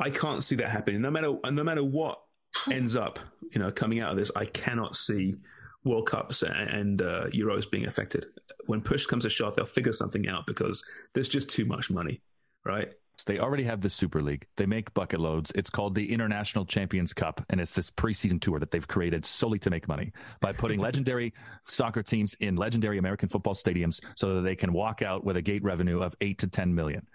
I 0.00 0.10
can't 0.10 0.42
see 0.42 0.56
that 0.56 0.70
happening. 0.70 1.02
No 1.02 1.10
matter 1.10 1.34
no 1.50 1.64
matter 1.64 1.84
what 1.84 2.18
ends 2.70 2.96
up, 2.96 3.18
you 3.52 3.60
know, 3.60 3.70
coming 3.70 4.00
out 4.00 4.12
of 4.12 4.16
this, 4.16 4.30
I 4.34 4.46
cannot 4.46 4.96
see 4.96 5.36
World 5.84 6.06
Cups 6.06 6.42
and 6.42 7.02
uh, 7.02 7.26
Euros 7.26 7.70
being 7.70 7.86
affected. 7.86 8.26
When 8.66 8.80
push 8.80 9.06
comes 9.06 9.24
to 9.24 9.30
shove, 9.30 9.54
they'll 9.54 9.66
figure 9.66 9.92
something 9.92 10.28
out 10.28 10.46
because 10.46 10.84
there's 11.14 11.28
just 11.28 11.48
too 11.48 11.64
much 11.64 11.90
money, 11.90 12.20
right? 12.64 12.88
They 13.24 13.38
already 13.38 13.64
have 13.64 13.80
the 13.80 13.90
Super 13.90 14.22
League. 14.22 14.46
They 14.56 14.66
make 14.66 14.92
bucket 14.94 15.20
loads. 15.20 15.52
It's 15.54 15.70
called 15.70 15.94
the 15.94 16.12
International 16.12 16.64
Champions 16.64 17.12
Cup, 17.12 17.40
and 17.50 17.60
it's 17.60 17.72
this 17.72 17.90
preseason 17.90 18.40
tour 18.40 18.58
that 18.58 18.70
they've 18.70 18.86
created 18.86 19.24
solely 19.24 19.58
to 19.60 19.70
make 19.70 19.88
money 19.88 20.12
by 20.40 20.52
putting 20.52 20.80
legendary 20.86 21.32
soccer 21.66 22.02
teams 22.02 22.34
in 22.40 22.56
legendary 22.56 22.98
American 22.98 23.28
football 23.28 23.54
stadiums 23.54 24.00
so 24.16 24.34
that 24.34 24.42
they 24.42 24.56
can 24.56 24.72
walk 24.72 25.02
out 25.02 25.24
with 25.24 25.36
a 25.36 25.42
gate 25.42 25.62
revenue 25.62 26.00
of 26.00 26.14
eight 26.20 26.38
to 26.38 26.46
10 26.46 26.74
million. 26.74 27.06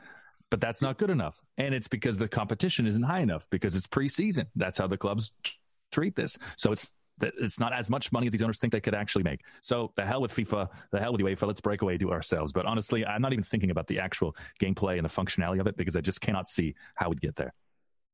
But 0.49 0.59
that's 0.59 0.81
not 0.81 0.97
good 0.97 1.09
enough. 1.09 1.41
And 1.57 1.73
it's 1.73 1.87
because 1.87 2.17
the 2.17 2.27
competition 2.27 2.85
isn't 2.85 3.03
high 3.03 3.21
enough 3.21 3.47
because 3.49 3.75
it's 3.75 3.87
preseason. 3.87 4.47
That's 4.55 4.77
how 4.77 4.87
the 4.87 4.97
clubs 4.97 5.31
treat 5.91 6.15
this. 6.15 6.37
So 6.57 6.71
it's 6.71 6.91
it's 7.23 7.59
not 7.59 7.73
as 7.73 7.89
much 7.89 8.11
money 8.11 8.27
as 8.27 8.33
these 8.33 8.41
owners 8.41 8.59
think 8.59 8.73
they 8.73 8.81
could 8.81 8.95
actually 8.95 9.23
make. 9.23 9.41
So 9.61 9.91
the 9.95 10.05
hell 10.05 10.21
with 10.21 10.33
FIFA, 10.33 10.67
the 10.91 10.99
hell 10.99 11.11
with 11.11 11.21
UEFA. 11.21 11.47
Let's 11.47 11.61
break 11.61 11.81
away, 11.81 11.97
do 11.97 12.09
it 12.09 12.13
ourselves. 12.13 12.51
But 12.51 12.65
honestly, 12.65 13.05
I'm 13.05 13.21
not 13.21 13.33
even 13.33 13.43
thinking 13.43 13.71
about 13.71 13.87
the 13.87 13.99
actual 13.99 14.35
gameplay 14.59 14.97
and 14.97 15.05
the 15.05 15.09
functionality 15.09 15.59
of 15.59 15.67
it 15.67 15.77
because 15.77 15.95
I 15.95 16.01
just 16.01 16.21
cannot 16.21 16.47
see 16.47 16.75
how 16.95 17.09
we'd 17.09 17.21
get 17.21 17.35
there. 17.35 17.53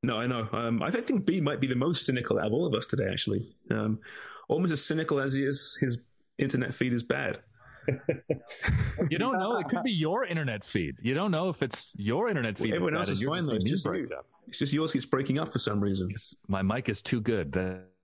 No, 0.03 0.19
I 0.19 0.27
know. 0.27 0.47
Um, 0.51 0.83
I 0.83 0.91
think 0.91 1.25
B 1.25 1.41
might 1.41 1.59
be 1.59 1.67
the 1.67 1.75
most 1.75 2.05
cynical 2.05 2.39
out 2.39 2.47
of 2.47 2.53
all 2.53 2.65
of 2.65 2.73
us 2.73 2.85
today. 2.85 3.07
Actually, 3.09 3.47
um, 3.71 3.99
almost 4.47 4.71
as 4.71 4.85
cynical 4.85 5.19
as 5.19 5.33
he 5.33 5.43
is. 5.43 5.77
His 5.79 6.03
internet 6.37 6.73
feed 6.73 6.93
is 6.93 7.03
bad. 7.03 7.39
you 9.09 9.17
don't 9.17 9.39
know. 9.39 9.57
It 9.57 9.67
could 9.69 9.83
be 9.83 9.91
your 9.91 10.25
internet 10.25 10.63
feed. 10.63 10.97
You 11.01 11.13
don't 11.13 11.31
know 11.31 11.49
if 11.49 11.63
it's 11.63 11.91
your 11.95 12.27
internet 12.27 12.57
feed. 12.57 12.71
Well, 12.71 12.75
everyone 12.75 12.97
else 12.97 13.09
is 13.09 13.21
fine 13.21 13.45
though. 13.45 13.55
It's 13.55 13.63
just, 13.63 13.85
you. 13.85 14.09
it's 14.47 14.59
just 14.59 14.73
yours 14.73 14.91
keeps 14.91 15.05
breaking 15.05 15.39
up 15.39 15.51
for 15.51 15.59
some 15.59 15.79
reason. 15.79 16.09
My 16.47 16.61
mic 16.61 16.89
is 16.89 17.01
too 17.01 17.21
good. 17.21 17.51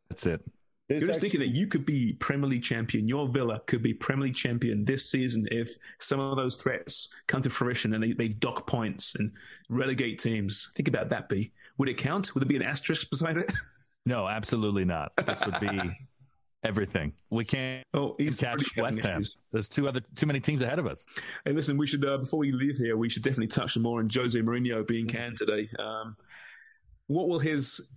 That's 0.09 0.25
it. 0.25 0.41
You're 0.89 0.99
just 0.99 1.09
actually... 1.09 1.21
thinking 1.21 1.39
that 1.41 1.57
you 1.57 1.67
could 1.67 1.85
be 1.85 2.13
Premier 2.13 2.49
League 2.49 2.63
champion. 2.63 3.07
Your 3.07 3.27
Villa 3.27 3.61
could 3.67 3.81
be 3.81 3.93
Premier 3.93 4.25
League 4.25 4.35
champion 4.35 4.83
this 4.83 5.09
season 5.09 5.47
if 5.51 5.77
some 5.99 6.19
of 6.19 6.35
those 6.35 6.57
threats 6.57 7.09
come 7.27 7.41
to 7.41 7.49
fruition 7.49 7.93
and 7.93 8.03
they, 8.03 8.11
they 8.11 8.27
dock 8.27 8.67
points 8.67 9.15
and 9.15 9.31
relegate 9.69 10.19
teams. 10.19 10.71
Think 10.75 10.87
about 10.87 11.09
that, 11.09 11.29
B. 11.29 11.51
Would 11.77 11.89
it 11.89 11.97
count? 11.97 12.33
Would 12.33 12.43
there 12.43 12.49
be 12.49 12.55
an 12.55 12.61
asterisk 12.61 13.09
beside 13.09 13.37
it? 13.37 13.51
No, 14.05 14.27
absolutely 14.27 14.83
not. 14.83 15.13
This 15.25 15.45
would 15.45 15.61
be 15.61 15.69
everything. 16.63 17.13
We 17.29 17.45
can't. 17.45 17.85
Oh, 17.93 18.15
he's 18.17 18.37
catch 18.37 18.75
West 18.75 18.99
Ham. 18.99 19.21
Issues. 19.21 19.37
There's 19.53 19.69
two 19.69 19.87
other 19.87 20.01
too 20.15 20.25
many 20.25 20.41
teams 20.41 20.61
ahead 20.61 20.79
of 20.79 20.87
us. 20.87 21.05
Hey, 21.45 21.53
listen, 21.53 21.77
we 21.77 21.87
should 21.87 22.03
uh, 22.05 22.17
before 22.17 22.39
we 22.39 22.51
leave 22.51 22.75
here, 22.75 22.97
we 22.97 23.09
should 23.09 23.23
definitely 23.23 23.47
touch 23.47 23.77
more 23.77 23.99
on 23.99 24.09
Jose 24.13 24.37
Mourinho 24.37 24.85
being 24.85 25.07
canned 25.07 25.37
today. 25.37 25.69
Um, 25.79 26.17
what 27.07 27.29
will 27.29 27.39
his 27.39 27.89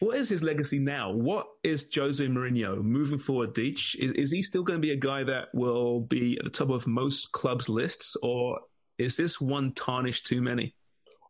what 0.00 0.16
is 0.16 0.28
his 0.28 0.42
legacy 0.42 0.78
now? 0.78 1.10
What 1.10 1.46
is 1.62 1.86
Jose 1.94 2.24
Mourinho 2.24 2.82
moving 2.82 3.18
forward, 3.18 3.54
Deech? 3.54 3.94
Is, 3.96 4.12
is 4.12 4.30
he 4.30 4.42
still 4.42 4.62
going 4.62 4.78
to 4.78 4.86
be 4.86 4.92
a 4.92 4.96
guy 4.96 5.24
that 5.24 5.48
will 5.54 6.00
be 6.00 6.38
at 6.38 6.44
the 6.44 6.50
top 6.50 6.70
of 6.70 6.86
most 6.86 7.32
clubs' 7.32 7.68
lists, 7.68 8.16
or 8.22 8.60
is 8.98 9.16
this 9.16 9.40
one 9.40 9.72
tarnish 9.72 10.22
too 10.22 10.42
many? 10.42 10.74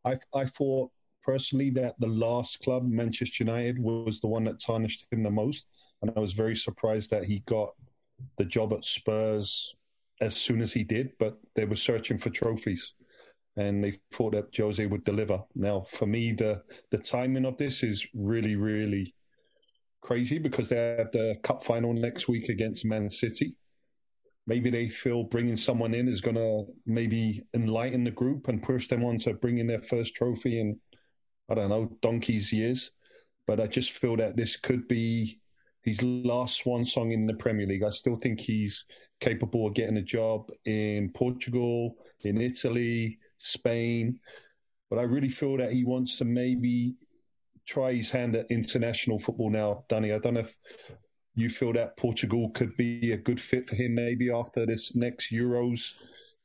I, 0.05 0.19
I 0.35 0.45
thought 0.47 0.91
personally 1.23 1.71
that 1.71 1.95
the 1.99 2.07
last 2.07 2.61
club, 2.61 2.89
Manchester 2.89 3.45
United, 3.45 3.79
was 3.79 4.21
the 4.21 4.29
one 4.29 4.45
that 4.45 4.61
tarnished 4.61 5.07
him 5.11 5.23
the 5.23 5.31
most. 5.31 5.67
And 6.03 6.13
I 6.17 6.21
was 6.21 6.33
very 6.33 6.57
surprised 6.57 7.11
that 7.11 7.25
he 7.25 7.41
got 7.47 7.71
the 8.39 8.45
job 8.45 8.73
at 8.73 8.85
Spurs 8.85 9.75
as 10.21 10.37
soon 10.37 10.61
as 10.61 10.73
he 10.73 10.85
did, 10.85 11.11
but 11.19 11.39
they 11.55 11.65
were 11.65 11.77
searching 11.77 12.19
for 12.19 12.31
trophies 12.31 12.95
and 13.57 13.83
they 13.83 13.99
thought 14.13 14.33
that 14.33 14.55
Jose 14.57 14.85
would 14.85 15.03
deliver. 15.05 15.43
Now, 15.55 15.83
for 15.89 16.07
me, 16.07 16.33
the 16.33 16.63
the 16.91 16.99
timing 16.99 17.47
of 17.47 17.57
this 17.57 17.83
is 17.83 18.07
really, 18.15 18.57
really 18.57 19.15
crazy 20.03 20.39
because 20.39 20.69
they 20.69 20.97
have 20.99 21.11
the 21.13 21.37
cup 21.43 21.65
final 21.65 21.93
next 21.93 22.29
week 22.29 22.49
against 22.49 22.85
Man 22.85 23.09
City. 23.09 23.57
Maybe 24.47 24.71
they 24.71 24.89
feel 24.89 25.25
bringing 25.25 25.57
someone 25.57 25.95
in 25.95 26.07
is 26.07 26.21
going 26.21 26.37
to 26.37 26.67
maybe 26.87 27.43
enlighten 27.55 28.05
the 28.05 28.13
group 28.13 28.47
and 28.47 28.63
push 28.63 28.87
them 28.87 29.05
on 29.05 29.19
to 29.19 29.35
bringing 29.35 29.67
their 29.67 29.83
first 29.83 30.15
trophy 30.15 30.61
in, 30.61 30.79
I 31.49 31.55
don't 31.55 31.69
know, 31.69 31.91
donkey's 32.01 32.53
years. 32.53 32.93
But 33.49 33.59
I 33.59 33.67
just 33.67 33.93
feel 33.93 34.17
that 34.19 34.37
this 34.37 34.57
could 34.57 34.87
be 34.87 35.41
his 35.83 36.01
last 36.03 36.59
swan 36.59 36.85
song 36.85 37.11
in 37.11 37.27
the 37.27 37.35
Premier 37.35 37.67
League. 37.67 37.83
I 37.83 37.91
still 37.91 38.17
think 38.17 38.39
he's 38.39 38.85
capable 39.21 39.67
of 39.67 39.75
getting 39.75 39.97
a 39.97 40.03
job 40.03 40.51
in 40.65 41.11
Portugal, 41.11 41.97
in 42.23 42.41
Italy, 42.41 43.19
Spain. 43.37 44.21
But 44.91 44.99
I 44.99 45.03
really 45.03 45.29
feel 45.29 45.57
that 45.59 45.73
he 45.73 45.85
wants 45.85 46.19
to 46.19 46.25
maybe 46.25 46.95
try 47.67 47.93
his 47.93 48.11
hand 48.11 48.37
at 48.37 48.51
international 48.51 49.19
football 49.19 49.51
now, 49.51 49.85
Danny. 49.89 50.13
I 50.13 50.19
don't 50.19 50.35
know 50.35 50.41
if 50.41 50.57
you 51.35 51.51
feel 51.51 51.73
that 51.75 51.97
Portugal 51.97 52.51
could 52.51 52.77
be 52.77 53.13
a 53.13 53.17
good 53.17 53.41
fit 53.41 53.69
for 53.69 53.75
him 53.75 53.95
maybe 53.95 54.31
after 54.31 54.65
this 54.65 54.97
next 54.97 55.33
Euros. 55.33 55.95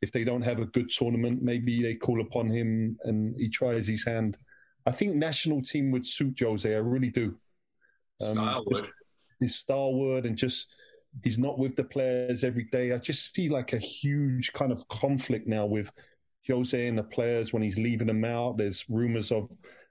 If 0.01 0.11
they 0.11 0.23
don't 0.23 0.41
have 0.41 0.59
a 0.59 0.65
good 0.65 0.89
tournament, 0.89 1.43
maybe 1.43 1.81
they 1.81 1.95
call 1.95 2.21
upon 2.21 2.49
him 2.49 2.97
and 3.03 3.35
he 3.39 3.49
tries 3.49 3.87
his 3.87 4.03
hand. 4.03 4.37
I 4.85 4.91
think 4.91 5.15
national 5.15 5.61
team 5.61 5.91
would 5.91 6.05
suit 6.05 6.39
Jose. 6.39 6.73
I 6.73 6.79
really 6.79 7.11
do. 7.11 7.35
Um, 8.27 8.33
style 8.33 8.63
would. 8.67 8.89
His 9.39 9.55
style 9.55 9.93
would, 9.93 10.25
and 10.25 10.35
just 10.35 10.73
he's 11.23 11.39
not 11.39 11.59
with 11.59 11.75
the 11.75 11.83
players 11.83 12.43
every 12.43 12.65
day. 12.65 12.91
I 12.91 12.97
just 12.97 13.33
see 13.33 13.47
like 13.47 13.73
a 13.73 13.77
huge 13.77 14.53
kind 14.53 14.71
of 14.71 14.87
conflict 14.87 15.47
now 15.47 15.65
with 15.65 15.91
Jose 16.47 16.87
and 16.87 16.97
the 16.97 17.03
players 17.03 17.53
when 17.53 17.61
he's 17.61 17.77
leaving 17.77 18.07
them 18.07 18.25
out. 18.25 18.57
There's 18.57 18.85
rumours 18.89 19.31
of 19.31 19.49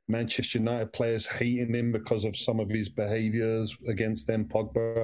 Manchester 0.09 0.59
United 0.59 0.93
players 0.93 1.27
hating 1.27 1.75
him 1.75 1.93
because 1.93 2.25
of 2.25 2.37
some 2.37 2.61
of 2.61 2.69
his 2.69 2.89
behaviours 2.89 3.77
against 3.89 4.27
them, 4.27 4.45
Pogba. 4.45 5.03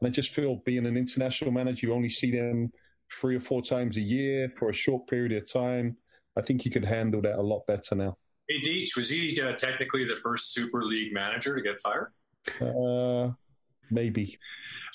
And 0.00 0.08
I 0.08 0.10
just 0.10 0.30
feel 0.30 0.56
being 0.64 0.86
an 0.86 0.96
international 0.96 1.52
manager, 1.52 1.86
you 1.86 1.94
only 1.94 2.08
see 2.08 2.30
them 2.30 2.72
three 3.12 3.36
or 3.36 3.40
four 3.40 3.62
times 3.62 3.96
a 3.96 4.00
year 4.00 4.48
for 4.48 4.70
a 4.70 4.72
short 4.72 5.06
period 5.06 5.32
of 5.32 5.50
time. 5.50 5.96
I 6.36 6.42
think 6.42 6.62
he 6.62 6.70
could 6.70 6.84
handle 6.84 7.20
that 7.22 7.38
a 7.38 7.42
lot 7.42 7.66
better 7.66 7.94
now. 7.94 8.16
Hey, 8.48 8.60
Deech, 8.62 8.96
was 8.96 9.08
he 9.10 9.40
uh, 9.40 9.52
technically 9.52 10.04
the 10.04 10.16
first 10.16 10.52
Super 10.52 10.84
League 10.84 11.12
manager 11.12 11.54
to 11.54 11.62
get 11.62 11.78
fired? 11.78 12.12
Uh, 12.60 13.32
maybe. 13.90 14.36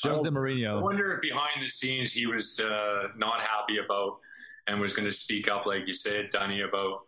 Jose 0.03 0.27
Mourinho. 0.27 0.79
I 0.79 0.81
wonder 0.81 1.13
if 1.13 1.21
behind 1.21 1.62
the 1.62 1.69
scenes 1.69 2.12
he 2.12 2.25
was 2.25 2.60
uh, 2.60 3.08
not 3.15 3.41
happy 3.41 3.77
about 3.77 4.17
and 4.67 4.80
was 4.80 4.93
going 4.93 5.08
to 5.08 5.13
speak 5.13 5.49
up, 5.49 5.65
like 5.65 5.88
you 5.88 5.93
said, 5.93 6.30
Danny, 6.32 6.62
about 6.62 7.01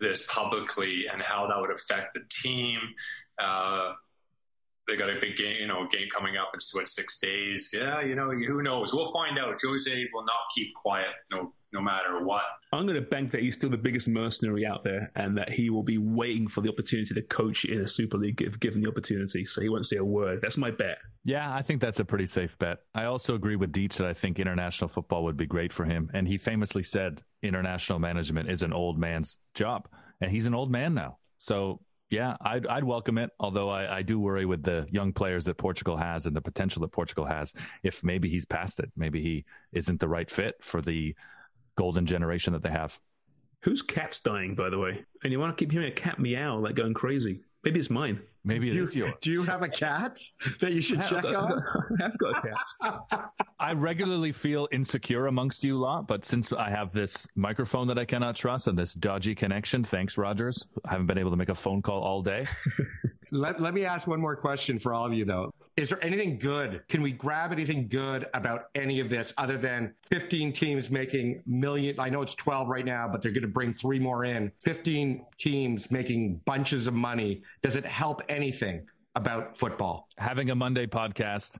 this 0.00 0.26
publicly 0.26 1.06
and 1.12 1.22
how 1.22 1.46
that 1.46 1.60
would 1.60 1.70
affect 1.70 2.14
the 2.14 2.20
team. 2.30 2.80
Uh, 3.38 3.92
they 4.88 4.96
got 4.96 5.10
a 5.10 5.20
big 5.20 5.36
game, 5.36 5.56
you 5.60 5.66
know, 5.66 5.86
game 5.86 6.08
coming 6.12 6.36
up 6.36 6.50
in 6.52 6.60
what 6.72 6.88
six 6.88 7.20
days. 7.20 7.70
Yeah, 7.72 8.00
you 8.02 8.14
know, 8.14 8.30
who 8.30 8.62
knows? 8.62 8.94
We'll 8.94 9.12
find 9.12 9.38
out. 9.38 9.60
Jose 9.62 10.08
will 10.12 10.24
not 10.24 10.40
keep 10.54 10.74
quiet. 10.74 11.10
No, 11.30 11.52
no 11.72 11.80
matter 11.80 12.24
what. 12.24 12.42
I'm 12.72 12.86
going 12.86 13.00
to 13.00 13.08
bank 13.08 13.30
that 13.32 13.42
he's 13.42 13.54
still 13.54 13.70
the 13.70 13.78
biggest 13.78 14.08
mercenary 14.08 14.66
out 14.66 14.84
there, 14.84 15.10
and 15.14 15.36
that 15.38 15.50
he 15.50 15.70
will 15.70 15.82
be 15.82 15.98
waiting 15.98 16.48
for 16.48 16.60
the 16.60 16.68
opportunity 16.68 17.14
to 17.14 17.22
coach 17.22 17.64
in 17.64 17.80
a 17.80 17.88
Super 17.88 18.16
League 18.16 18.42
if 18.42 18.58
given 18.60 18.82
the 18.82 18.88
opportunity. 18.88 19.44
So 19.44 19.60
he 19.60 19.68
won't 19.68 19.86
say 19.86 19.96
a 19.96 20.04
word. 20.04 20.40
That's 20.40 20.56
my 20.56 20.70
bet. 20.70 20.98
Yeah, 21.24 21.52
I 21.52 21.62
think 21.62 21.80
that's 21.80 22.00
a 22.00 22.04
pretty 22.04 22.26
safe 22.26 22.58
bet. 22.58 22.78
I 22.94 23.04
also 23.04 23.34
agree 23.34 23.56
with 23.56 23.72
Deech 23.72 23.94
that 23.94 24.06
I 24.06 24.14
think 24.14 24.38
international 24.38 24.88
football 24.88 25.24
would 25.24 25.36
be 25.36 25.46
great 25.46 25.72
for 25.72 25.84
him, 25.84 26.10
and 26.14 26.26
he 26.26 26.38
famously 26.38 26.82
said 26.82 27.22
international 27.42 27.98
management 27.98 28.50
is 28.50 28.62
an 28.62 28.72
old 28.72 28.98
man's 28.98 29.38
job, 29.54 29.88
and 30.20 30.30
he's 30.30 30.46
an 30.46 30.54
old 30.54 30.70
man 30.70 30.94
now. 30.94 31.18
So 31.38 31.80
yeah, 32.10 32.36
I'd, 32.40 32.66
I'd 32.66 32.84
welcome 32.84 33.18
it. 33.18 33.30
Although 33.38 33.68
I, 33.68 33.98
I 33.98 34.02
do 34.02 34.18
worry 34.18 34.44
with 34.44 34.64
the 34.64 34.86
young 34.90 35.12
players 35.12 35.44
that 35.44 35.56
Portugal 35.56 35.96
has 35.96 36.26
and 36.26 36.34
the 36.34 36.40
potential 36.40 36.82
that 36.82 36.88
Portugal 36.88 37.24
has. 37.24 37.54
If 37.84 38.02
maybe 38.02 38.28
he's 38.28 38.44
past 38.44 38.80
it, 38.80 38.90
maybe 38.96 39.22
he 39.22 39.44
isn't 39.72 40.00
the 40.00 40.08
right 40.08 40.28
fit 40.28 40.56
for 40.60 40.82
the 40.82 41.14
golden 41.76 42.06
generation 42.06 42.52
that 42.52 42.62
they 42.62 42.70
have. 42.70 42.98
Whose 43.62 43.82
cat's 43.82 44.20
dying, 44.20 44.54
by 44.54 44.70
the 44.70 44.78
way? 44.78 45.04
And 45.22 45.32
you 45.32 45.38
want 45.38 45.56
to 45.56 45.62
keep 45.62 45.70
hearing 45.70 45.88
a 45.88 45.94
cat 45.94 46.18
meow, 46.18 46.58
like 46.58 46.74
going 46.74 46.94
crazy. 46.94 47.42
Maybe 47.62 47.78
it's 47.78 47.90
mine. 47.90 48.20
Maybe 48.42 48.70
it 48.70 48.74
you, 48.74 48.82
is 48.82 48.96
yours. 48.96 49.12
Do 49.20 49.30
you 49.30 49.42
have 49.42 49.62
a 49.62 49.68
cat 49.68 50.18
that 50.60 50.72
you 50.72 50.80
should 50.80 51.04
check 51.04 51.24
on? 51.24 51.62
I've 52.02 52.16
got 52.16 52.38
a 52.38 52.48
cat. 52.48 53.30
I 53.60 53.74
regularly 53.74 54.32
feel 54.32 54.66
insecure 54.72 55.26
amongst 55.26 55.62
you 55.62 55.78
lot, 55.78 56.06
but 56.06 56.24
since 56.24 56.50
I 56.52 56.70
have 56.70 56.92
this 56.92 57.26
microphone 57.34 57.86
that 57.88 57.98
I 57.98 58.06
cannot 58.06 58.34
trust 58.34 58.66
and 58.66 58.78
this 58.78 58.94
dodgy 58.94 59.34
connection, 59.34 59.84
thanks, 59.84 60.16
Rogers. 60.16 60.66
I 60.86 60.92
haven't 60.92 61.06
been 61.06 61.18
able 61.18 61.30
to 61.32 61.36
make 61.36 61.50
a 61.50 61.54
phone 61.54 61.82
call 61.82 62.00
all 62.00 62.22
day. 62.22 62.46
let, 63.30 63.60
let 63.60 63.74
me 63.74 63.84
ask 63.84 64.06
one 64.06 64.20
more 64.20 64.36
question 64.36 64.78
for 64.78 64.94
all 64.94 65.04
of 65.04 65.12
you, 65.12 65.26
though. 65.26 65.52
Is 65.76 65.88
there 65.88 66.04
anything 66.04 66.38
good? 66.38 66.82
Can 66.88 67.02
we 67.02 67.12
grab 67.12 67.52
anything 67.52 67.88
good 67.88 68.26
about 68.34 68.66
any 68.74 69.00
of 69.00 69.08
this 69.08 69.32
other 69.38 69.56
than 69.56 69.94
15 70.10 70.52
teams 70.52 70.90
making 70.90 71.42
million? 71.46 71.98
I 71.98 72.10
know 72.10 72.22
it's 72.22 72.34
12 72.34 72.68
right 72.68 72.84
now, 72.84 73.08
but 73.08 73.22
they're 73.22 73.32
going 73.32 73.42
to 73.42 73.48
bring 73.48 73.72
three 73.72 73.98
more 73.98 74.24
in. 74.24 74.52
15 74.60 75.24
teams 75.38 75.90
making 75.90 76.40
bunches 76.44 76.86
of 76.86 76.94
money. 76.94 77.42
Does 77.62 77.76
it 77.76 77.86
help 77.86 78.20
anything 78.28 78.86
about 79.14 79.58
football? 79.58 80.08
Having 80.18 80.50
a 80.50 80.54
Monday 80.54 80.86
podcast, 80.86 81.58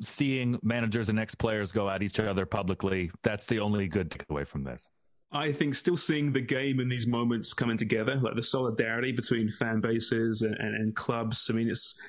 seeing 0.00 0.58
managers 0.62 1.08
and 1.08 1.18
ex 1.18 1.34
players 1.34 1.72
go 1.72 1.90
at 1.90 2.02
each 2.02 2.20
other 2.20 2.46
publicly, 2.46 3.10
that's 3.22 3.46
the 3.46 3.58
only 3.58 3.88
good 3.88 4.10
takeaway 4.10 4.46
from 4.46 4.64
this. 4.64 4.88
I 5.30 5.52
think 5.52 5.74
still 5.74 5.98
seeing 5.98 6.32
the 6.32 6.40
game 6.40 6.80
in 6.80 6.88
these 6.88 7.06
moments 7.06 7.52
coming 7.52 7.76
together, 7.76 8.16
like 8.16 8.34
the 8.34 8.42
solidarity 8.42 9.12
between 9.12 9.50
fan 9.50 9.80
bases 9.80 10.40
and, 10.40 10.54
and, 10.54 10.74
and 10.74 10.96
clubs. 10.96 11.50
I 11.50 11.52
mean, 11.52 11.68
it's 11.68 12.00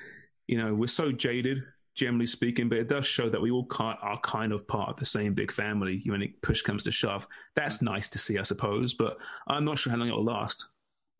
you 0.50 0.58
know, 0.58 0.74
we're 0.74 0.88
so 0.88 1.12
jaded, 1.12 1.62
generally 1.94 2.26
speaking, 2.26 2.68
but 2.68 2.76
it 2.76 2.88
does 2.88 3.06
show 3.06 3.30
that 3.30 3.40
we 3.40 3.52
all 3.52 3.68
are 3.78 4.18
kind 4.22 4.52
of 4.52 4.66
part 4.66 4.88
of 4.88 4.96
the 4.96 5.06
same 5.06 5.32
big 5.32 5.52
family 5.52 6.02
when 6.06 6.22
it 6.22 6.42
push 6.42 6.60
comes 6.60 6.82
to 6.82 6.90
shove. 6.90 7.24
That's 7.54 7.76
mm-hmm. 7.76 7.94
nice 7.94 8.08
to 8.08 8.18
see, 8.18 8.36
I 8.36 8.42
suppose, 8.42 8.92
but 8.92 9.18
I'm 9.46 9.64
not 9.64 9.78
sure 9.78 9.92
how 9.92 9.98
long 9.98 10.08
it 10.08 10.14
will 10.14 10.24
last. 10.24 10.66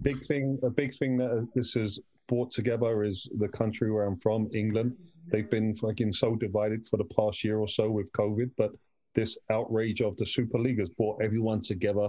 Big 0.02 0.16
thing, 0.26 0.58
a 0.64 0.70
big 0.70 0.96
thing 0.98 1.16
that 1.18 1.30
uh, 1.30 1.42
this 1.54 1.74
has 1.74 2.00
brought 2.26 2.50
together 2.50 3.04
is 3.04 3.28
the 3.38 3.46
country 3.46 3.92
where 3.92 4.04
I'm 4.04 4.16
from, 4.16 4.50
England. 4.52 4.96
They've 5.28 5.48
been 5.48 5.76
fucking 5.76 6.12
so 6.12 6.34
divided 6.34 6.84
for 6.88 6.96
the 6.96 7.04
past 7.04 7.44
year 7.44 7.58
or 7.58 7.68
so 7.68 7.88
with 7.88 8.10
COVID, 8.10 8.50
but 8.58 8.72
this 9.14 9.38
outrage 9.48 10.00
of 10.00 10.16
the 10.16 10.26
Super 10.26 10.58
League 10.58 10.80
has 10.80 10.88
brought 10.88 11.22
everyone 11.22 11.60
together 11.60 12.08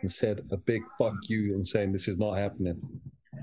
and 0.00 0.10
said 0.10 0.46
a 0.50 0.56
big 0.56 0.82
fuck 0.96 1.16
you 1.24 1.54
and 1.54 1.66
saying 1.66 1.92
this 1.92 2.08
is 2.08 2.18
not 2.18 2.38
happening. 2.38 2.80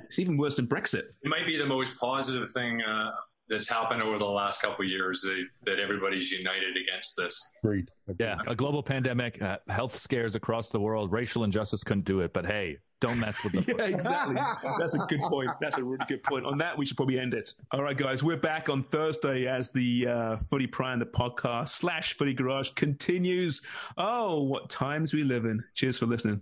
It's 0.06 0.20
even 0.20 0.38
worse 0.38 0.58
than 0.58 0.68
Brexit. 0.68 1.04
It 1.24 1.30
might 1.30 1.46
be 1.46 1.58
the 1.58 1.66
most 1.66 2.00
positive 2.00 2.48
thing 2.50 2.82
uh, 2.82 3.12
that's 3.52 3.70
happened 3.70 4.02
over 4.02 4.18
the 4.18 4.26
last 4.26 4.62
couple 4.62 4.86
of 4.86 4.90
years 4.90 5.22
that, 5.22 5.48
that 5.66 5.80
everybody's 5.80 6.32
united 6.32 6.78
against 6.78 7.18
this. 7.18 7.52
Agreed. 7.64 7.90
Yeah, 8.20 8.38
a 8.48 8.56
global 8.56 8.82
pandemic, 8.82 9.42
uh, 9.42 9.58
health 9.68 9.96
scares 9.96 10.36
across 10.36 10.70
the 10.70 10.80
world, 10.80 11.12
racial 11.12 11.44
injustice 11.44 11.84
couldn't 11.84 12.06
do 12.06 12.22
it. 12.22 12.34
But 12.34 12.46
hey, 12.46 12.78
don't 13.02 13.20
mess 13.20 13.44
with 13.44 13.54
the. 13.54 13.76
yeah, 13.78 13.86
exactly. 13.86 14.38
That's 14.80 14.94
a 14.94 15.00
good 15.10 15.20
point. 15.22 15.50
That's 15.60 15.78
a 15.78 15.84
really 15.84 16.06
good 16.08 16.24
point. 16.24 16.46
On 16.46 16.58
that, 16.60 16.78
we 16.78 16.86
should 16.86 16.96
probably 16.96 17.20
end 17.20 17.34
it. 17.34 17.54
All 17.72 17.84
right, 17.84 17.98
guys, 17.98 18.24
we're 18.24 18.38
back 18.38 18.70
on 18.70 18.84
Thursday 18.84 19.48
as 19.48 19.72
the 19.72 20.08
uh, 20.08 20.38
Footy 20.50 20.68
Prime, 20.68 21.00
the 21.00 21.06
podcast 21.06 21.70
slash 21.70 22.14
Footy 22.14 22.34
Garage 22.34 22.70
continues. 22.72 23.62
Oh, 23.98 24.44
what 24.44 24.70
times 24.70 25.14
we 25.14 25.24
live 25.24 25.46
in! 25.46 25.64
Cheers 25.74 25.98
for 25.98 26.06
listening. 26.06 26.42